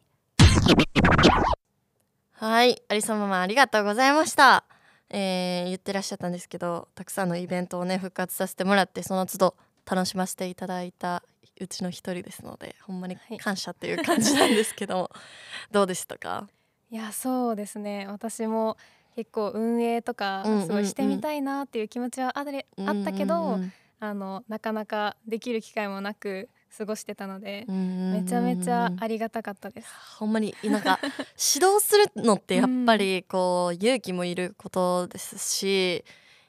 [2.39, 4.65] はい有沙ママありがとうございました。
[5.09, 9.55] えー、言ってらっしゃったんですけどたくさんのイベントをね復活させてもらってその都度
[9.91, 11.23] 楽しませていただいた
[11.61, 15.11] うちの一人ですのでほんまに感謝っていう感じなんですけども、
[15.73, 16.49] どうでしたか？
[16.91, 18.07] いやそうですね。
[18.09, 18.77] 私も
[19.15, 23.59] 結構運営とかすごいしてみたいなっていう気持ちはあれ、あったけど、
[23.99, 29.89] あのなかなかできる機会もなく過ごしてたので、めちゃめちゃありがたかったです。
[30.19, 30.99] ほんまになんか
[31.37, 36.05] 指導するのってやっぱりこう勇気もいることですし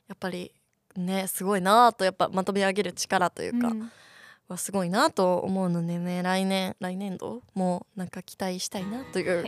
[0.07, 0.51] やっぱり
[0.95, 3.91] ねすごいなとやっぱまとめ上げる力というか、うん。
[4.49, 9.45] はすごいなと思うのでね来年来年度もなんか期待したいなという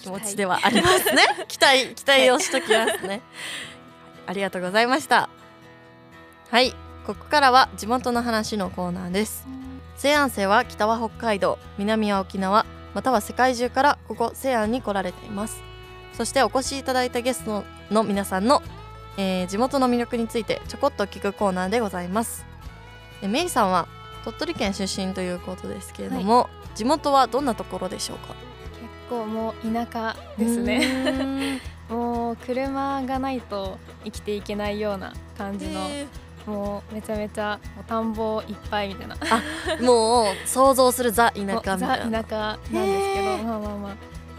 [0.00, 1.22] 気持ちではありますね。
[1.46, 1.94] 期待。
[1.94, 3.22] 期待をしときますね、
[4.26, 5.28] ありがとうございました。
[6.50, 6.74] はい。
[7.06, 9.46] ここからは地元の話のコーナーです
[9.96, 15.62] 西安生は北は北海道南は沖縄または世界中からここ西安に来られています。
[16.12, 18.62] そしてお越しいただいたゲストの皆さんの、
[19.16, 22.44] えー地元の魅力についてちょこっと聞くコーナーでございます。
[23.20, 23.88] でメイさんは
[24.24, 28.28] 鳥取県出身ということですけれども、地元はどんなところでしょうか？
[28.28, 28.38] 結
[29.10, 30.78] 構もう田舎ですね。
[30.78, 35.80] ね もう車がないと生きていけないような感じの、
[36.46, 39.16] もうめちゃめちゃもう田んぼいっぱいみたいな。
[39.80, 42.22] もう想像するザ田舎みたザいな。
[42.24, 43.94] 田舎なんですけど、まあまあまあ。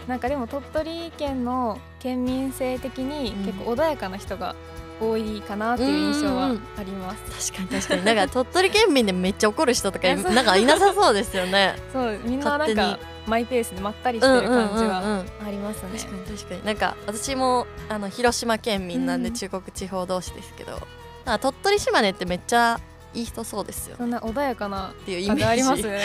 [0.08, 3.44] なんかでも鳥取県の県民性的にうん。
[3.44, 4.54] 結構穏やかな人が
[5.00, 7.52] 多いかなっていう印象はあります。
[7.52, 8.04] 確かに確かに。
[8.04, 11.74] なんか鳥取県民でめっちゃ怒る人とか なんかいなさそうですよね。
[11.92, 15.98] そうみんななんかマイペースでまったりしてる感じはありますね。
[15.98, 16.64] 確かに確かに。
[16.64, 19.34] なんか私もあの広島県民なんでうん。
[19.34, 20.80] 中国地方同士ですけど、なん
[21.26, 22.80] か鳥取島根ってめっちゃ
[23.14, 23.96] いい人そうですよ。
[23.96, 25.44] そんな穏やかなっていうイ感メージ。
[25.44, 26.02] じありますね。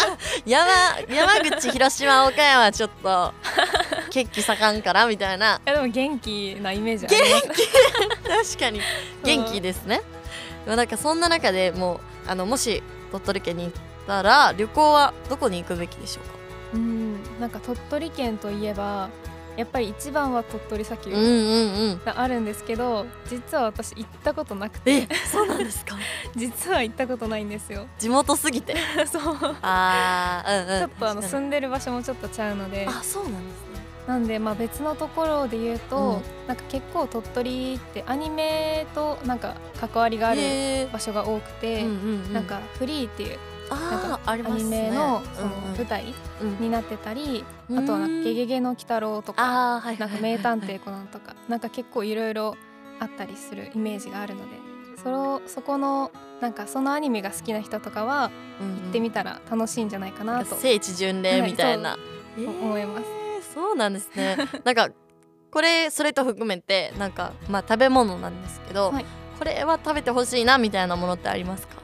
[0.46, 0.66] 山
[1.08, 3.34] 山口広島岡山はちょっと
[4.10, 5.60] 血気盛んからみたいな。
[5.66, 8.54] いやでも元気なイメージあります。
[8.56, 8.80] 確かに。
[9.24, 10.00] 元気ですね。
[10.64, 11.96] でもなんかそんな中でも
[12.26, 13.72] うあのもし鳥取県に行っ
[14.06, 16.34] たら旅行はどこに行くべきでしょうか？
[16.74, 19.10] うん、なんか鳥取県といえば
[19.56, 22.04] やっぱり一番は鳥取砂丘うんうんうん。
[22.04, 24.92] があるんですけど、実は私行ったことなくて。
[25.02, 25.96] えそうなんですか？
[26.34, 27.86] 実は行ったことないんですよ。
[27.98, 28.76] 地元すぎて。
[29.06, 29.22] そう。
[29.62, 30.78] あーうんうん。
[30.80, 32.80] ちょっとあの住んでる場所もちょっとちゃうので。
[32.82, 33.84] にあそうなんですね。
[34.06, 36.22] なんでまあ別のところで言うと、うん。
[36.48, 40.40] なんか結構鳥取ってアニメとなんか関わりがある
[40.92, 41.92] 場所が多くて、うんうん
[42.26, 42.32] うん。
[42.32, 43.38] なんかフリーっていう
[43.70, 46.58] なんあかアニメのその舞台うん。
[46.60, 47.78] になってたり、うん。
[47.78, 52.56] あとはなんか「ゲゲゲの鬼太郎」とかなんか名探偵コナンとかなんか結構いろいろ
[53.00, 54.56] あったりするイメージがあるので
[55.02, 56.10] そのそこの
[56.40, 61.96] なんかそのアニメが好きな人とかは行行ってみたら楽しいんじゃないかなと、聖地巡礼みたいな、
[62.36, 64.36] 思います、えーそうなんですね。
[64.64, 64.88] なんか
[65.50, 69.04] これそれと含めてなんかまあ食べ物なんですけど、はい。
[69.38, 71.76] これは食べてほしいなみたいなものってありますか？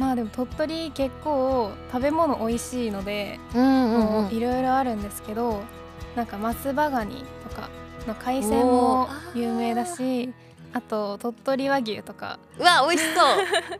[0.00, 5.62] まあでも鳥取結構食べ物美味しいので、いろいろあるんですけど
[6.16, 7.68] なんか松葉ガニとか
[8.08, 9.38] の海鮮おもー。
[9.38, 10.32] 有名だし
[10.72, 12.38] あと鳥取和牛とか。
[12.58, 13.26] うわ美味しそう。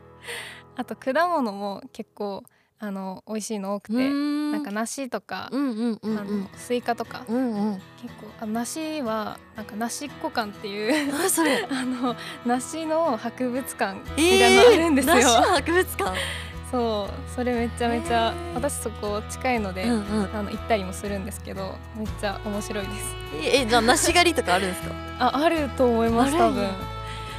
[0.77, 2.43] あと果物も結構
[2.83, 6.41] あの美味しいの多くてななんか梨とか、うんうんうんあうん。
[6.41, 7.81] のスイカとかうんうん。
[8.01, 11.63] 結構あ梨はなんかなしっこ館っていう何それ？
[11.69, 16.11] あの梨の博物館みえたいなのあるんですよ、梨の博物館？
[16.71, 18.53] そうそれめちゃめちゃ、へー。
[18.55, 20.29] 私そこ近いので、うんうん。
[20.35, 23.15] あの行ったりもするんですけどめっちゃ面白いです。
[23.43, 24.95] ええじゃあ梨狩りとかあるんですか？
[25.19, 26.67] ああると思います多分。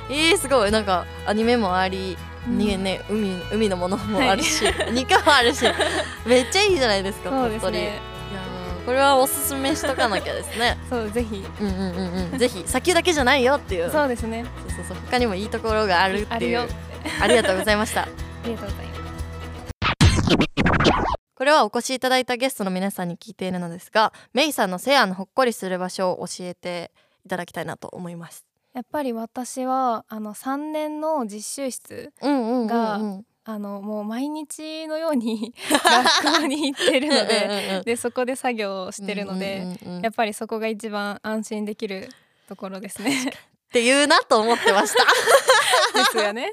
[0.09, 0.70] えー、すごい。
[0.70, 2.16] なんかアニメもあり、
[2.47, 2.59] うん。
[2.59, 5.64] にね海海のものもあるし、 肉もあるし
[6.26, 7.78] めっちゃいいじゃないですかそうです鳥。
[7.78, 8.12] 取
[8.84, 10.76] これはおすすめしとかなきゃですね。
[10.90, 11.45] そうぜひ。
[11.61, 12.38] うんうんうんうん。
[12.38, 13.90] ぜひ砂丘だけじゃないよっていう。
[13.90, 14.45] そうですね。
[14.68, 14.97] そうそうそう。
[15.07, 16.28] 他にもいいところがあるっていう。
[16.34, 16.66] あるよ。
[17.20, 18.03] ありがとうございました。
[18.03, 18.07] あ
[18.45, 18.93] りがとうございます。
[21.34, 26.93] これはお越しいただいたゲストの皆さんに聞いているのですがメイさんのセアのほっこりする場所を教えて
[27.26, 32.66] いただきたいなと思いますやっぱり私はあの3年の実習室うんうんうんうん。
[32.66, 33.01] が
[33.45, 35.53] あのもう毎日のように
[36.23, 39.66] 学校に行ってるのででそこで作業をしてるので、
[40.01, 42.09] やっぱりそこが一番安心できる
[42.49, 43.33] ところですね。
[43.73, 45.03] って言うなと思ってました。
[45.99, 46.53] ですよね。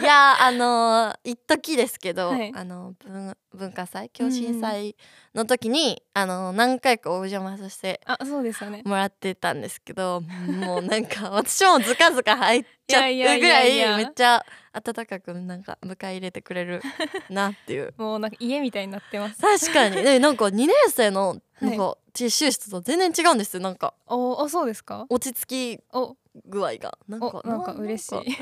[0.00, 2.52] いやーあのー一時ですけど、はい。
[2.52, 4.96] あの文文化祭教師祭
[5.36, 8.82] の時に、あのー何回かお邪魔させてあそうですよね。
[8.84, 16.82] もらってたんですけどもうなんか 私もずかずか入っちゃうぐらいめっちゃ温かくなんか迎え入れてくれる
[17.30, 17.94] なっていう。
[17.98, 19.40] もうなんか家みたいになってます。
[19.40, 20.02] 確かに。
[20.02, 23.94] ねなんか2年生のなんはか実習室と全然違うんですよなんか。
[24.06, 25.06] おあそうですか？
[25.08, 26.16] 落ち着きお。
[26.46, 26.96] 具合が。
[27.08, 28.14] なんかおなんか嬉しい。
[28.16, 28.40] 入りや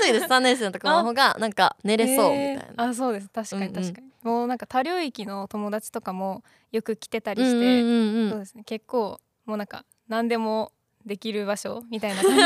[0.00, 2.88] すいです3年生のところの方がなんか寝れそうみたいな、えー。
[2.90, 3.28] あそうです。
[3.28, 3.82] 確かにうんうん。
[3.82, 4.10] 確かに。
[4.22, 6.42] もうなんか多領域の友達とかも
[6.72, 8.30] よく来てたりして、うんうんうんうん。
[8.30, 8.64] そうですね。
[8.64, 10.72] 結構もうなんか何でも
[11.04, 12.42] できる場所みたいな感じに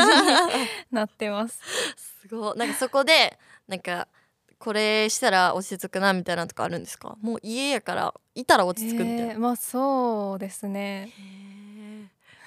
[0.91, 1.61] なってます。
[2.21, 2.57] すごい。
[2.57, 4.09] なんかそこでなんか
[4.59, 7.15] これしたら落ち着くなみたいなのとかあるんですか？
[7.21, 11.09] もう家やからいたら落ち着くみたいな、えーまあそうですね。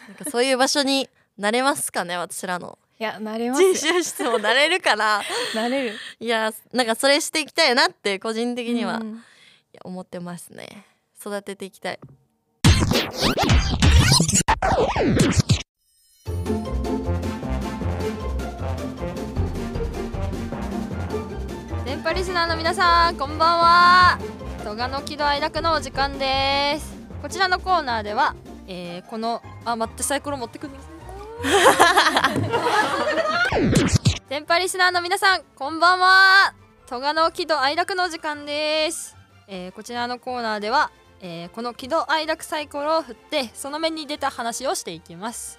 [0.09, 1.09] なんかそういう場所に
[1.39, 2.79] なれますかね私らの。
[3.01, 3.69] いや慣れますよ。
[3.73, 5.23] 実習室もなれるかな。
[5.55, 5.95] 慣れる。
[6.21, 9.17] いやなんかそれしていきたいなって個人的には、いうん。
[9.73, 10.85] や思ってますね。
[11.19, 11.99] 育てていきたい
[22.15, 24.19] リスナーの皆さんこんばんは。
[24.65, 26.93] 戸賀の喜怒哀楽のお時間です。
[27.23, 28.35] こちらのコーナーでは、
[28.67, 30.89] えーこのあ待ってサイコロ持ってくんです
[34.29, 36.55] 電波リスナーの皆さんこんばんは。
[36.87, 40.91] 戸賀の喜怒哀楽のお時間です、えーこちらのコーナーでは、
[41.21, 45.59] えーこの喜怒哀楽サイコロを振ってその目に出た話をしていきます。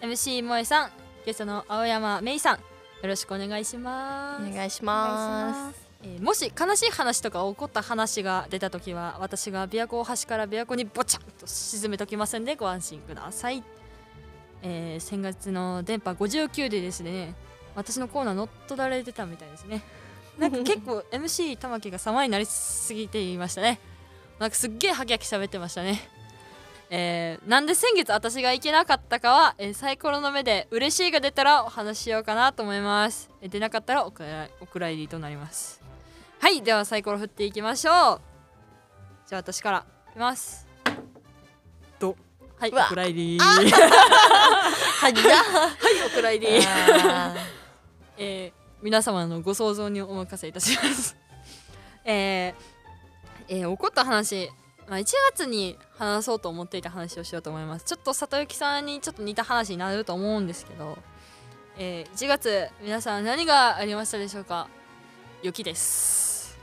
[0.00, 0.90] MC 萌さん
[1.24, 2.58] ゲストの青山芽衣さん
[3.02, 4.50] よろしくお願いします。
[4.50, 5.86] お願いします。
[6.02, 13.64] えーもし悲しい話とか起こった話が出た時は私が琵琶湖を端から琵琶湖にボチャンと沈めときますんでご安心ください、
[14.62, 17.34] えー先月の電波59でですね
[17.74, 19.82] 私のコーナー乗っ取られてたみたいですね。
[20.38, 23.80] なんか結構 MC 玉木が様になりすぎていましたね。
[24.38, 26.08] なんかすっげえハキハキ喋ってましたね
[26.90, 34.48] えーなんで先月私が行けなかったかは、えーサイコロの目で嬉しいが出たらお話ししようかなと思います、えー出なかったらお蔵
[34.90, 35.80] 入りとなります。
[36.38, 38.20] はいではサイコロ振っていきましょう。
[39.26, 40.66] じゃあ私からいきます。
[41.98, 42.16] と。
[42.58, 43.38] はいお蔵入り。
[43.38, 45.16] はい
[46.06, 46.66] お蔵入り。
[46.66, 47.34] あ
[48.18, 51.16] えー皆様のご想像にお任せいたします。
[52.04, 54.50] えーえー起こった話、
[54.88, 57.84] まあ、1月に話そうと思っていた話をしようと思います。
[57.84, 60.96] ちょっと里幸さんにちょっと似た話になると思うんですけど、
[61.78, 64.68] えー1月皆さん何がありましたでしょうか？
[65.42, 66.56] 雪です、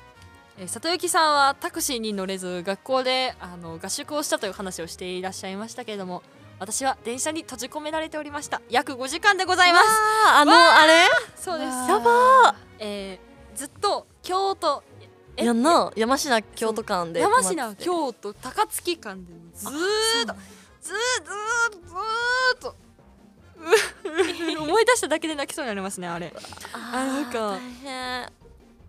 [0.58, 6.24] えー里幸さんはタクシーに乗れず学校であの合宿をしたという話をしていらっしゃいましたけれども
[6.60, 8.62] 私は電車に閉じ込められておりました。
[8.70, 9.86] 約5時間でございます。
[10.34, 10.94] ああのあれ？
[11.36, 11.70] そうです。
[11.90, 14.82] やばえーずっと京都
[15.36, 19.74] やな山科京都間で山科京都高槻間でずーっ
[20.26, 20.36] と
[20.82, 21.22] ずーっ
[21.72, 22.76] とずーっと
[24.60, 26.34] う 思い出しただけで泣きそうになりますねあれ。
[26.74, 27.58] あなんか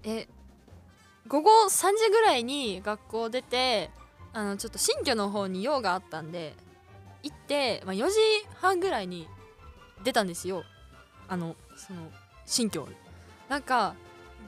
[0.02, 0.28] え
[1.26, 3.90] 午後3時ぐらいに学校出て
[4.32, 6.54] あのちょっと新居の方に用があったんで
[7.22, 8.16] 行って、まあ、4時
[8.56, 9.28] 半ぐらいに
[10.02, 10.64] 出たんですよ。
[11.28, 12.10] あのその
[12.44, 12.86] 新居。
[13.48, 13.94] なんか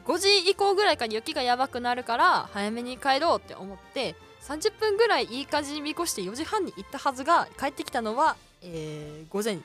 [0.07, 9.59] 5時以降ぐらいから雪がやばくなるから早めに帰ろうって思って30分ぐらいいい感じに見越して4時半に行ったはずが帰ってきたのは、えー午前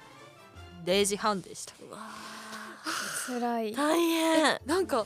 [0.84, 1.76] 0時半でした。
[3.28, 3.74] 辛い。
[3.74, 4.60] 大変。
[4.66, 5.06] なんか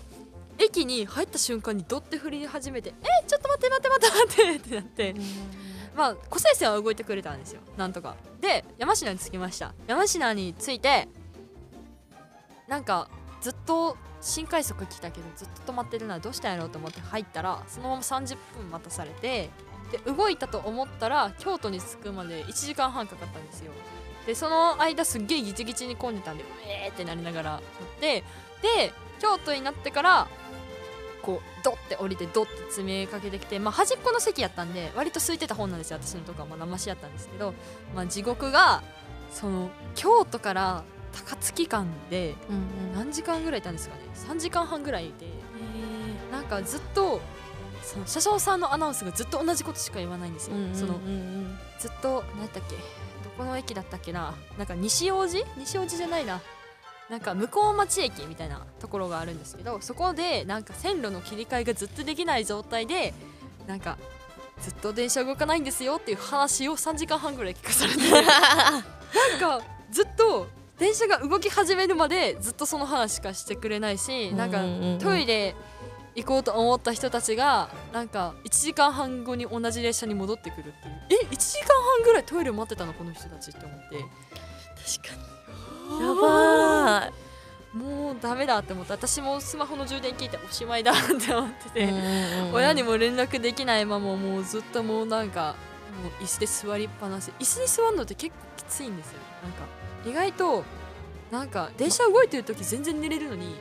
[0.58, 5.16] 駅に入った瞬間にドって振り始めて「えちょっと待って待って待って待って」ってなって。
[5.96, 7.62] まあ湖西線は動いてくれたんですよ。
[7.78, 8.16] なんとか。
[8.42, 9.74] で山科に着きました。
[9.88, 11.08] 山科に着いて
[12.68, 13.10] なんか
[13.42, 19.52] ずっと新快速来たけどずっと止まってるなどうしたんやろうと思って入ったらそのまま30分待たされて
[19.92, 23.72] で動いたと思ったら京都に着くまで1時間半かかったんですよ。
[24.26, 27.62] でその間すっげえギチギチに混んでたんでうえーってなりながら乗っ
[28.00, 28.24] て
[28.64, 30.28] で京都になってから
[31.22, 36.00] こうドッて降りてドッて詰めかけてきて、まあ、端っこの席やったんで割と空いてた本なんですよ。
[36.02, 37.54] 私のとこはまだマシやったんですけど、
[37.94, 38.82] まあ、地獄が
[39.32, 40.84] その京都から
[41.16, 42.36] 高槻間で
[42.94, 45.26] 何時間ぐらいいたんですかね？3時間半ぐらいいて
[46.32, 47.22] なんかずっと
[47.82, 51.00] その車掌さんのアナウンスがずっと同じことしか言わないんですよ、その
[51.80, 52.76] ずっと何やったっけ？
[52.76, 52.82] ど
[53.38, 54.34] この駅だったっけな？
[54.58, 56.42] なんか西大路西大路じゃないな。
[57.10, 63.14] なんか向こう町駅みたいなところがあるんですけどそこでなんか線路の切り替えがずっとできない状態で
[63.68, 64.00] なんか
[64.60, 68.00] ずっと電車動かないんですよっていう話を3時間半ぐらい聞かされて。
[68.10, 69.62] なんか
[69.92, 70.48] ずっと
[70.80, 74.60] 電車が動き始めるまでずっとその話しかしてくれないしなんか
[75.00, 75.56] トイレ
[76.16, 81.22] 行こうと思った人たちがなんか1時間半後に同じ列車に戻ってくるっていう。
[81.24, 81.68] え1時間
[81.98, 83.98] 半ぐらいトイレ待ってたのこの人たちって思って。
[85.00, 85.16] 確か
[85.90, 86.02] に。
[86.02, 87.12] やば
[87.74, 91.94] もうダメだって思って私もスマホの充電切っておしまいだって思っていて、
[92.54, 95.56] 親にも連絡できないままもうずっともうなんか
[96.02, 97.30] もう椅子で座りっぱなし。
[97.40, 99.20] 椅子に座るのって結構きついんですよ。
[99.44, 99.66] なんか
[100.06, 100.64] 意外と
[101.32, 103.56] なんか電車動いてる時全然寝れるのに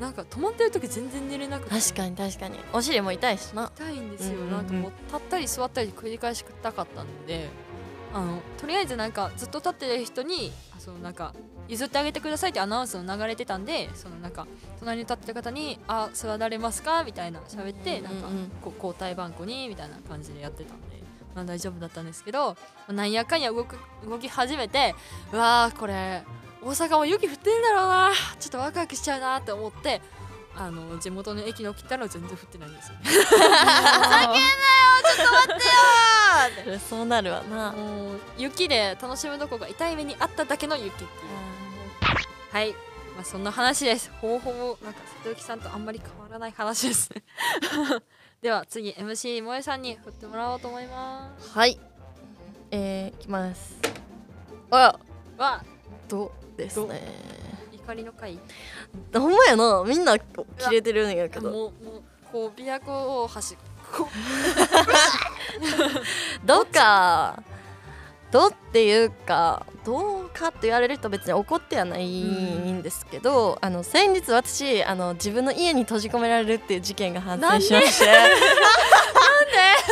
[0.00, 2.58] なんか止まってる時全然寝れなくて確かに確かに。
[2.72, 3.70] お尻も痛いしな。
[3.76, 4.50] 痛いんですよ、うんうんうん。
[4.52, 7.48] なんかもう立ったり座ったり繰り返したかったんで
[8.14, 11.34] あのとりあえずなんかずっと立ってる人にあそのなんか
[11.68, 14.46] 譲ってあげてくださいってアナウンスの流れてたんでそのなんか
[14.80, 18.50] 隣に立ってる方に「あ座られますか?」みたいな喋ってなんかうんうん。
[18.62, 21.02] こう交代番号にみたいな感じでやってたんで。
[21.34, 22.56] まあ、大丈夫だったんですけど
[22.88, 23.76] なんやかんや動く
[24.06, 24.94] 動き始めて
[25.32, 26.22] うわーこれ
[26.62, 30.00] 大阪も雪降ってるんだろうなちょっとワクワクしちゃうなって思って
[30.54, 32.98] あの地元の駅に起きたら全然降ってないんですよ。
[36.88, 37.72] そうなるわな。
[37.72, 41.10] もう雪で楽しむどころが痛い目にあっただけの雪っていう。
[42.52, 44.10] はい、まあ、そんな話です。
[44.20, 47.10] ほぼほぼなんか里雪さんとあんまり変わらない話です。
[47.14, 47.22] ね
[48.42, 51.78] では次 MC 萌えさんに振ってもらおうと思いまはい。
[52.72, 53.78] えー、いきます。
[54.68, 54.98] あ
[55.36, 55.64] すわ
[56.08, 57.00] どうですね。
[57.72, 58.40] 怒りの回？
[59.14, 59.84] ほんまやな。
[59.86, 61.52] みんな切れてるんやけど。
[61.52, 63.56] もうもうこう琵琶湖を走
[63.92, 64.08] こ
[66.44, 67.40] どうか
[68.32, 78.06] どうっていうかどうかって言われると別に怒ってはないんですけど、あの先日私あの自分の家に閉じ込められるっていう事件が発生しまして。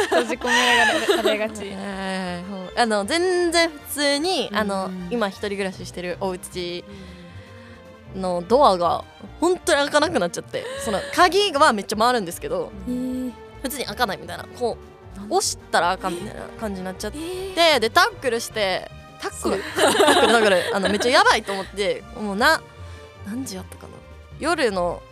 [0.08, 1.68] 閉じ込められがち。
[1.74, 2.80] はい。
[2.80, 5.08] あの全然普通にあの、うん。
[5.10, 6.84] 今一人暮らししてるお家
[8.14, 9.04] のドアが
[9.40, 12.72] 本当に開かなくなっちゃってその鍵はめっちゃ回るんですけど
[13.62, 14.89] 普通に開かないみたいなこう
[15.28, 18.90] 押したらあかんみたいな感じになっちゃって、でタックルして
[19.20, 19.62] タックル？
[19.76, 22.60] タックルだからあのめっちゃやばいと思ってもうな
[23.26, 23.92] 何時やったかな。
[24.38, 25.02] 夜の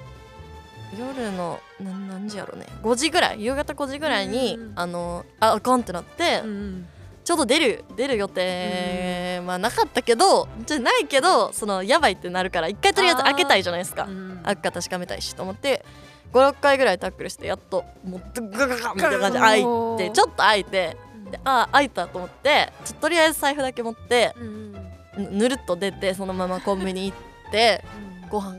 [0.99, 2.66] 夜のな何時やろうね。
[2.82, 6.86] 5時ぐらい夕方5時ぐらいに、うんあのああかんってなって、うん
[7.24, 14.05] ちょうど出る出る予定、まあなかったけどじゃないけどそのやばいってなるから一回とりあえず開けたいじゃないですか。
[14.05, 15.84] うん開くか確かめたいしと思って
[16.33, 19.64] 56回ぐらいタックルしてやっともうガガガガみたいな感じで開い
[19.99, 20.97] てちょっと開いて
[21.31, 24.72] であ開いたと思ってちょとりあえず財布だけ持ってうん
[25.16, 27.85] ぬぬるっと出てそのままコンビニ行って
[28.31, 28.59] ご飯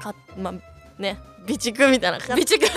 [0.00, 2.60] かまあね備蓄みたいな 備蓄。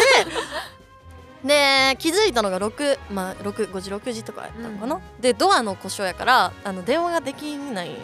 [1.44, 7.96] で気づいたのが6まあ6 5時6時とかやったのかな、でドアの故障やからあの電話ができない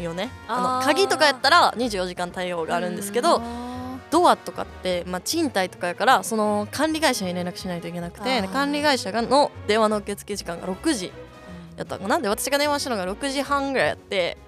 [0.00, 0.30] よね。
[0.46, 3.42] あの鍵とかやったら24時間対応があるんですけど、
[4.14, 11.12] ドアとかって、まあ、賃貸とかやからその管理会社に連絡しないといけなくて管理会社がの電話の受付時間が6時
[11.76, 12.20] やったな。
[12.20, 14.38] で私が電話したのが6時半ぐらいやって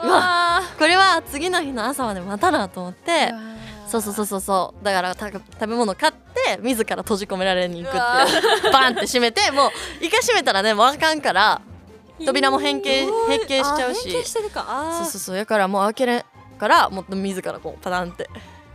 [0.00, 3.32] うわこれは次の日の朝まで待たなと思って
[3.88, 4.84] そうそうそうそうそう。
[4.84, 7.92] だからた食べ物買って自ら閉じ込められに行くっ
[8.62, 9.70] てバンって閉めてもう
[10.00, 11.60] 一回閉めたらねもうあかんから
[12.24, 14.08] 扉も変形変形しちゃうし。
[14.08, 14.64] 変形してるか。
[14.68, 15.02] あー。
[15.02, 15.36] そうそうそう。
[15.36, 16.24] だからもう開けれん
[16.58, 18.30] からもっと自らこうパタンって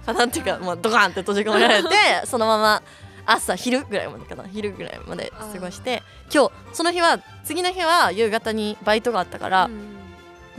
[0.06, 1.89] パタンっていうか、まあ、ドカンって閉じ込められて
[2.26, 2.84] そのまま
[3.26, 4.45] 朝昼ぐらいまでかな。
[4.47, 6.02] 昼ぐらいまで過ごして
[6.34, 9.70] 今日その日は次の日は夕方にバイトがあったから、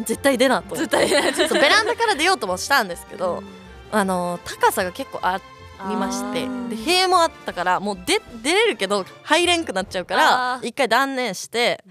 [0.04, 1.08] 絶対出なと思って。
[1.48, 3.42] そうベランダから出ようともしたんですけど、
[3.90, 5.40] あの高さが結構あ
[5.88, 11.84] りましてで塀もあったからもう出出れるけど入れんくなっちゃうから一回断念して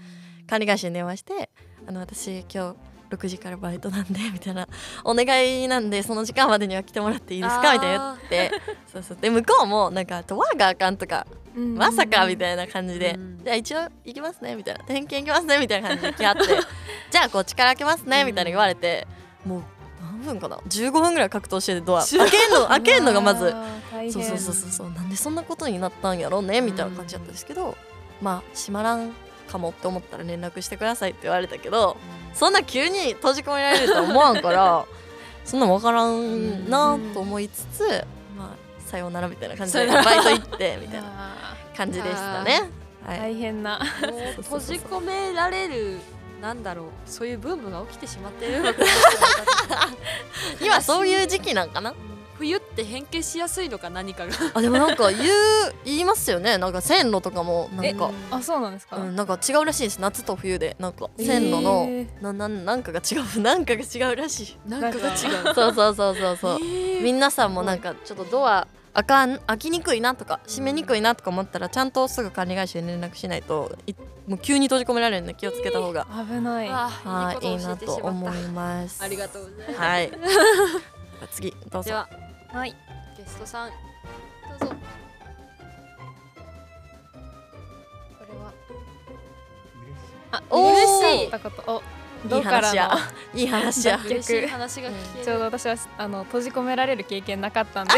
[0.48, 1.50] 管理会社に電話して
[1.86, 2.76] 「あの私今日
[3.16, 4.68] 6時からバイトなんで」 みたいな
[5.04, 5.24] 「お願
[5.62, 8.52] いなんでその時間までには来てもらっていいですか?」みたいな言って。
[8.92, 9.18] そうそう。
[9.20, 13.12] で向こうもなんか「ドアがあかん」とか「まさか」みたいな感じで。
[13.12, 16.42] うん「じゃあ一応行きますね」みたいな「点検行きますね」みたいな感じで来合って
[17.10, 19.06] 「じゃあこっちから開けますね」みたいな言われて。
[19.44, 19.62] もう
[20.00, 22.02] 何分かな？15分ぐらい格闘しててドア。
[22.06, 23.52] 開けんの開けんのがまず。
[24.12, 24.90] そうそうそうそう。
[24.90, 27.76] なんでそんなことになったんやろうねみたいな感じだったんですけど、
[28.20, 29.12] まあ閉まらん
[29.48, 31.96] かもって思ったら連絡してくださいって言われたけど
[32.34, 34.84] そんな急に閉じ込められるとは思わんから
[35.44, 38.04] そんなん分からんなと思いつつ、
[38.36, 41.34] まあさようならみたいな感じでバイト行ってみたいな
[41.76, 42.70] 感じでしたね。
[43.04, 43.80] はい、大変な。
[44.02, 45.98] もう閉じ込められる
[46.42, 48.86] なんだろうそういうブームが起きてしまっているのかな。
[50.60, 51.94] 今そういう時期なんかな？
[52.42, 54.32] 冬って変形しやすいのか何かが。
[54.54, 55.30] あでもなんか言う
[55.84, 56.58] 言いますよね。
[56.58, 60.00] なんか線路とかもなんか、あそうなんですか、うん、なんか違うらしいです。
[60.00, 60.76] 夏と冬で。
[60.80, 63.22] なんか線路の、えなななんかが違う。
[63.40, 64.68] なんかが違うらしい。
[64.68, 65.16] なんかが違う。
[65.54, 67.02] そうそうそうそうそう、えー。
[67.02, 73.94] 皆さんもなんかちょっとドア開かん開きにくいなとか閉めにくいなとか思ったらちゃんとすぐ管理会社に連絡しないとい
[74.26, 76.68] もう急に閉じ込められるんで気をつけた方が、危ない。
[76.68, 79.04] あはいいいなと思いますた。
[79.06, 79.80] ありがとうございます。
[79.80, 80.12] はい。
[81.30, 81.88] 次どうぞ。
[81.88, 82.08] では
[82.52, 82.74] はい。
[83.16, 84.76] ゲストさんどうぞ。
[88.18, 88.52] これは。
[90.32, 91.30] あ嬉しい。
[91.30, 91.82] ことおい。
[92.24, 92.58] いどうか
[93.34, 93.96] いい話や。
[93.96, 95.24] 逆嬉しい話が聞ける。
[95.24, 97.94] ちょうど私はあの閉じ込められる経験なかったんで。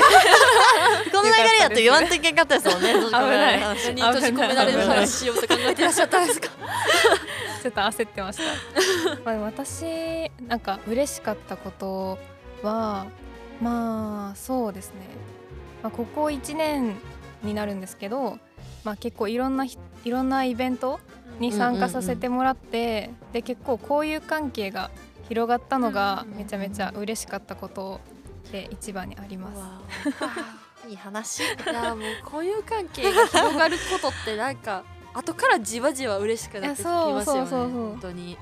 [1.13, 2.93] この流れやと言わんといけんかったですもんね。
[2.97, 6.49] 閉じ込められる話何閉じ込められる話しようと考えてらっしゃったんですか
[7.63, 8.43] ちょっと焦ってました。
[9.25, 12.19] まあ私なんか嬉しかったこと
[12.63, 13.07] は
[13.65, 15.01] まあそうですね、
[15.83, 16.97] まあ、ここ1年
[17.43, 18.39] になるんですけど、
[18.85, 21.01] まあ、結構いろんなひいろんなイベント
[21.41, 24.91] に参加させてもらって、で結構交友関係が
[25.29, 28.01] 広がったのがめちゃめちゃ嬉しかったこと
[28.53, 30.89] で一番にあります。
[30.89, 31.43] いい話。
[31.43, 34.85] いやもう交友関係が広がることってなんか
[35.15, 38.37] 後からじわじわ嬉しくなってきますよね本当に。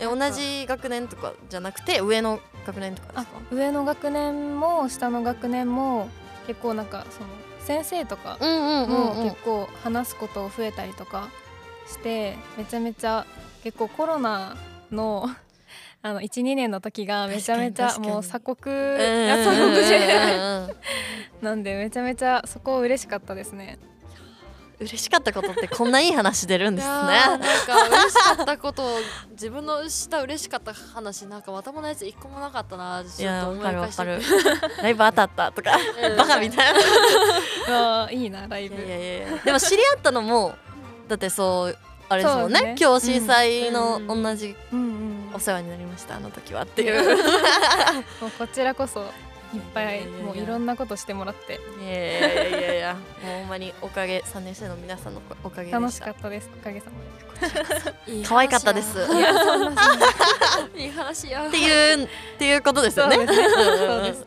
[0.00, 6.08] え同じ学年とかじゃなくて上の学年とかですあか上の学年も下の学年も
[6.46, 7.28] 結構なんかその
[7.60, 11.28] 先生とかもうん結構話すこと増えたりとか
[11.86, 13.26] してめちゃめちゃ
[13.62, 14.56] 結構コロナ
[14.90, 15.26] の
[16.00, 19.84] あの12年の時がめちゃめちゃもう鎖国鎖国
[21.42, 23.78] なんでめちゃめちゃそこ嬉しかったですね。
[24.80, 26.92] 嬉しかったことってこんないい話出るんですね。
[26.92, 27.46] なんか
[27.88, 28.98] 嬉しかったことを
[29.32, 34.78] 自分のした嬉しかった話なんかまともなやつ一個もなかったなちょっと思いいやわかるわ返してかる。
[34.82, 36.16] ライブ当たったとかうん。
[36.16, 36.72] バカみたい
[37.68, 38.08] な。
[38.12, 38.76] いいなライブ。
[38.76, 39.38] いやいやいや。
[39.44, 40.54] でも知り合ったのも
[41.08, 42.60] だってそうあれですもんね。
[42.60, 42.76] ね。
[42.80, 47.16] 今日震災のうん同じうんうん、お世話になりましたあの時はっていう。
[48.22, 49.04] もうこちらこそ
[49.54, 51.60] いっぱいもういろんなことしてもらって。
[51.80, 53.00] いやいやいやも
[53.32, 56.50] うほんまにおかげ3年生の皆さんのおかげ楽しかったです。
[56.54, 58.24] おかげさまで。
[58.26, 58.98] 可愛かったです。
[60.76, 61.46] いいい話や。
[61.48, 63.16] っていうっていうことですよね。
[63.16, 63.38] そうです。
[63.38, 64.14] ねんんん。
[64.14, 64.26] そう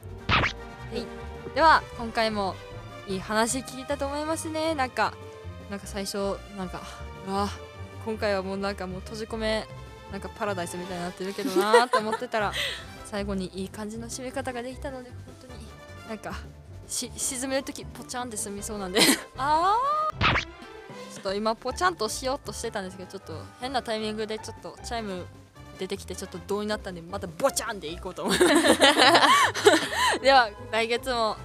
[1.54, 2.56] では今回も
[3.08, 4.74] いい話聞いたと思いますね。
[4.74, 5.14] なんか
[5.70, 6.82] なんか最初なんか
[7.28, 7.50] うわ
[8.06, 9.68] 今回はもうなんかもう閉じ込め
[10.12, 12.52] なんかパラダイスみたいになってるけどなーって思ってたら
[13.12, 15.54] 最後にいい感じの締め方ができたので本当に
[16.08, 16.34] なんか
[16.88, 19.02] し沈める時ポチャンって済みそうなんで。
[19.38, 20.52] あー。
[21.14, 25.26] ちょっと今ポチャンとしようとしてたんですけどちょっと変なタイミングでちょっとチャイム
[25.78, 31.38] 出てきてちょっと銅になったんでまたボチャンでいこうと思いますでは来月も、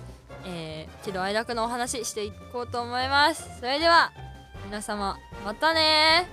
[0.45, 3.49] えー、喜怒哀楽のお話ししていこうと思います。
[3.59, 4.13] それでは
[4.65, 6.29] 皆様またね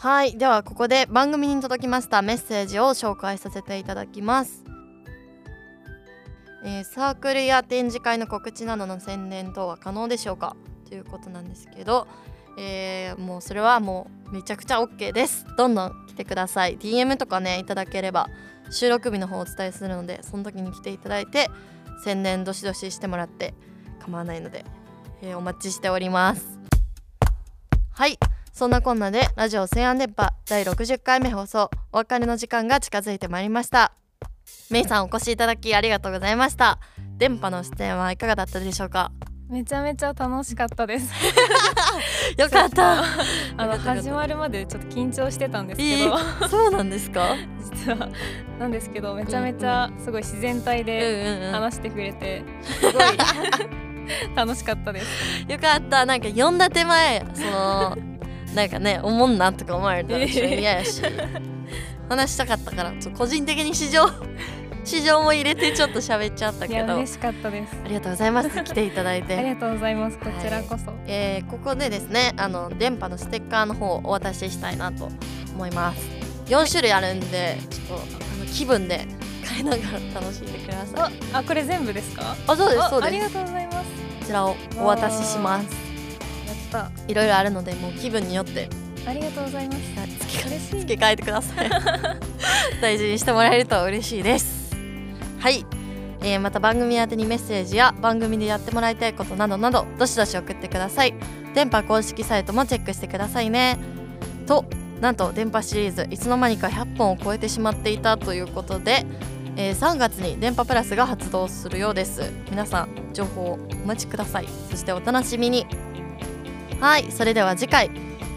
[0.00, 4.62] はいではここで番組に届きましたメッセージを紹介させていただきます、
[6.64, 10.54] えーサークルや展示会の告知などの宣伝等は可能でしょうか？
[10.88, 12.06] ということなんですけど、
[12.56, 15.44] えーもうそれはもうめちゃくちゃ OK です。
[15.56, 16.78] どんどん来てください。
[16.78, 18.28] DM とかねいただければ
[18.70, 21.50] 収録日の方をお伝えするのでその時に来ていただいて
[22.04, 23.52] 宣伝どしどししてもらって
[23.98, 24.64] 構わないので、
[25.22, 26.46] えーお待ちしております。
[27.90, 28.16] はい。
[28.58, 33.92] そんなこんなでラジオ西安電波第60回目放送お別れの時間が近づいてまいりました。
[34.68, 36.80] メイさんお越しいただきありがとうございました。
[37.18, 39.12] 電波の出演はいかがだったでしょうか？
[39.48, 41.12] めちゃめちゃ楽しかったです。
[42.36, 43.04] よかった。
[43.56, 47.36] あの始まるまでちょっと緊張してたんですけど、そうなんですか？
[47.62, 48.08] 実は
[48.58, 53.04] なんですけどめちゃめちゃすごい自然体うんで話してくれて すごい
[54.34, 55.06] 楽しかったです。
[55.48, 56.04] よかった。
[56.06, 57.96] なんか呼んだ手前その
[58.54, 61.02] なんかねおもんなとか思われたらちょっと嫌やし。
[62.08, 62.92] 話したかったから。
[63.16, 64.08] 個人的に市場
[64.84, 66.94] 市場も入れてちょっと喋っちゃったいけど。
[66.96, 67.76] 嬉しかったです。
[67.86, 68.48] りがとうございます。
[68.48, 70.16] 来ていただい ありて、がとうございます。
[70.18, 75.10] こちらこそ、えーここでですねあの電波のステッカーの方をお渡ししたいなと
[75.54, 76.00] 思います。
[76.46, 79.06] 4種類あるんでちょっとあの気分で
[79.46, 81.12] 買いながら楽しんでください。
[81.34, 82.34] ああこれ全部ですか？
[82.46, 83.08] あそうですあそうです。
[83.08, 83.76] ありがとうございます。
[84.20, 85.66] こちらをお渡しします
[86.72, 88.68] やっいろいろあるのでもう気分によって。
[89.04, 89.80] たありがとうございます。
[90.26, 90.80] 付け嬉しい。
[90.80, 91.70] 付け替えてください。
[92.80, 94.76] 大事にしてもらえると嬉しいです。
[95.38, 95.64] はい、
[96.22, 101.14] えーまた番組宛てにメッセージや番組でやってもらいたいことなどなどどしどし送ってください。
[101.54, 103.78] 電波公式サイトもチェックしてくださいね。
[104.46, 104.64] と
[105.00, 109.06] なんと電波シリーズいつの間にか100本を超えてしまっていたということで、
[109.56, 112.30] えー3月に電波プラスが発動するようです。
[112.50, 114.48] 皆さん情報をお待ちください。
[114.70, 115.66] そしてお楽しみに
[116.80, 117.90] はいそれでは次回。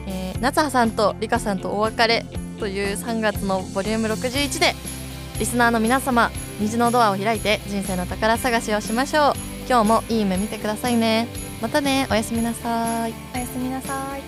[0.07, 2.25] えー夏葉さんとリカさんとお別れ
[2.59, 4.73] という3月のボリューム61で
[5.37, 9.33] リスナーの皆様虹のドアを開いて人生の宝探しをしましょう。
[9.69, 11.27] 今日もいい夢見てくださいね。
[11.61, 13.13] またねおやすみなさい。
[13.35, 14.21] おやすみなさい。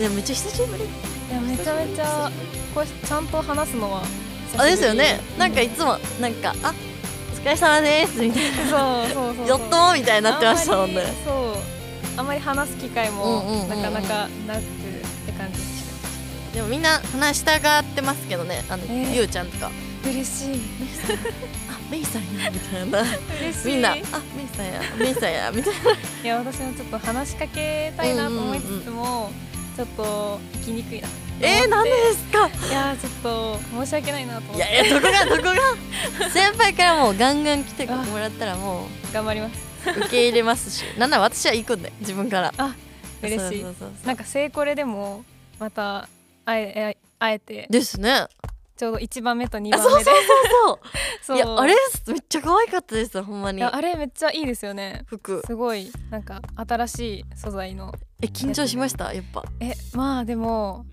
[0.00, 0.84] いやめっちゃ久しぶり。
[0.84, 0.86] い
[1.32, 2.30] やめちゃめちゃ
[2.74, 4.02] こうちゃんと話すのは
[4.56, 5.20] あですよね。
[5.38, 6.89] なんかいつもなんかあお
[7.40, 11.56] 疲れ様ですみたい そうそうそうなよっとみたいになってましたもんねそう。
[12.18, 13.68] あんまり話す機会もうんうんうんうん。
[13.68, 14.62] なかなかなくっ
[15.26, 15.70] て感じでし
[16.54, 19.14] でもみんな話したがってますけどねあの、えー。
[19.14, 19.70] ゆうちゃんとか。
[20.02, 20.60] た嬉しい。
[21.70, 23.00] あメイさんやみたいな。
[23.40, 23.68] 嬉しい。
[23.68, 24.04] みんなあメイ
[24.54, 25.80] さんやメイさんやみたいな。
[26.24, 29.30] いや私もちょっと話しかけたいなと思いつつも、
[29.76, 31.08] ちょっと行きにくいな
[31.42, 32.48] えー、なんでですか？
[32.68, 34.56] いやちょっと申し訳ないなと思って。
[34.56, 35.42] いやいやどこがどこ
[36.20, 36.28] が？
[36.30, 39.54] 先輩からもうガンガン来てもらったらも頑張ります。
[39.88, 40.84] う受け入れますし。
[40.98, 42.52] なんなら私は行くんで自分から。
[42.58, 42.74] あ
[43.22, 43.62] 嬉しい。
[43.62, 45.24] そうそうそうなんか成これでも
[45.58, 46.08] また
[46.44, 47.66] あえあえて。
[47.70, 48.26] ですね。
[48.76, 50.10] ちょうど1番目と2あそう番目で
[50.64, 50.78] そう。
[51.22, 51.36] そう。
[51.36, 51.74] いやあれ
[52.06, 53.62] めっちゃ可愛かったですほんまに。
[53.62, 55.02] あれめっちゃいいですよね。
[55.06, 55.42] 服。
[55.46, 57.94] すごいなんか新しい素材の。
[58.22, 59.12] え緊張しました？
[59.14, 59.42] やっぱ。
[59.60, 60.84] えまあでも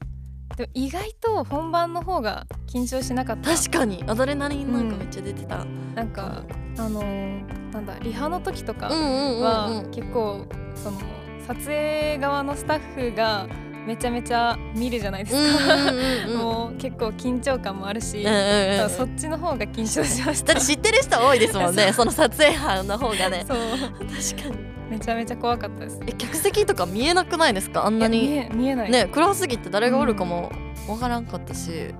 [0.55, 3.55] でも意外と本番の方が緊張しなかった。
[3.55, 4.03] 確かに。
[4.07, 6.43] アドレナリンなんかめっちゃ出てた、なんか
[6.77, 9.91] あのーなんだリハの時とかうんうんうんはうん。
[9.91, 10.45] 結構
[10.75, 10.99] その
[11.47, 13.47] 撮影側のスタッフが
[13.85, 16.37] めちゃめちゃ見るじゃないですか、うんうんうんうん。
[16.39, 21.91] もう結構緊張感もあるし、うんうんうんだからそっちの方が緊張しましだたって知ってる人多いですもんね。
[21.93, 23.45] その撮影班の方がね。
[23.47, 23.57] そう。
[23.57, 25.99] 確かにめちゃめちゃ怖かったです。
[26.07, 27.85] え客席とか見えなくないですか？
[27.85, 28.31] あんなに。
[28.37, 30.51] え見えない、ね暗すぎて誰がおるかも
[30.87, 31.93] わからんかったし、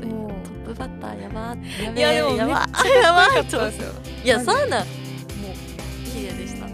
[0.00, 3.26] そうトップバッターやばーやべえいやでもやばやば
[4.24, 4.86] いやそうなんもう
[6.10, 6.65] 綺麗でした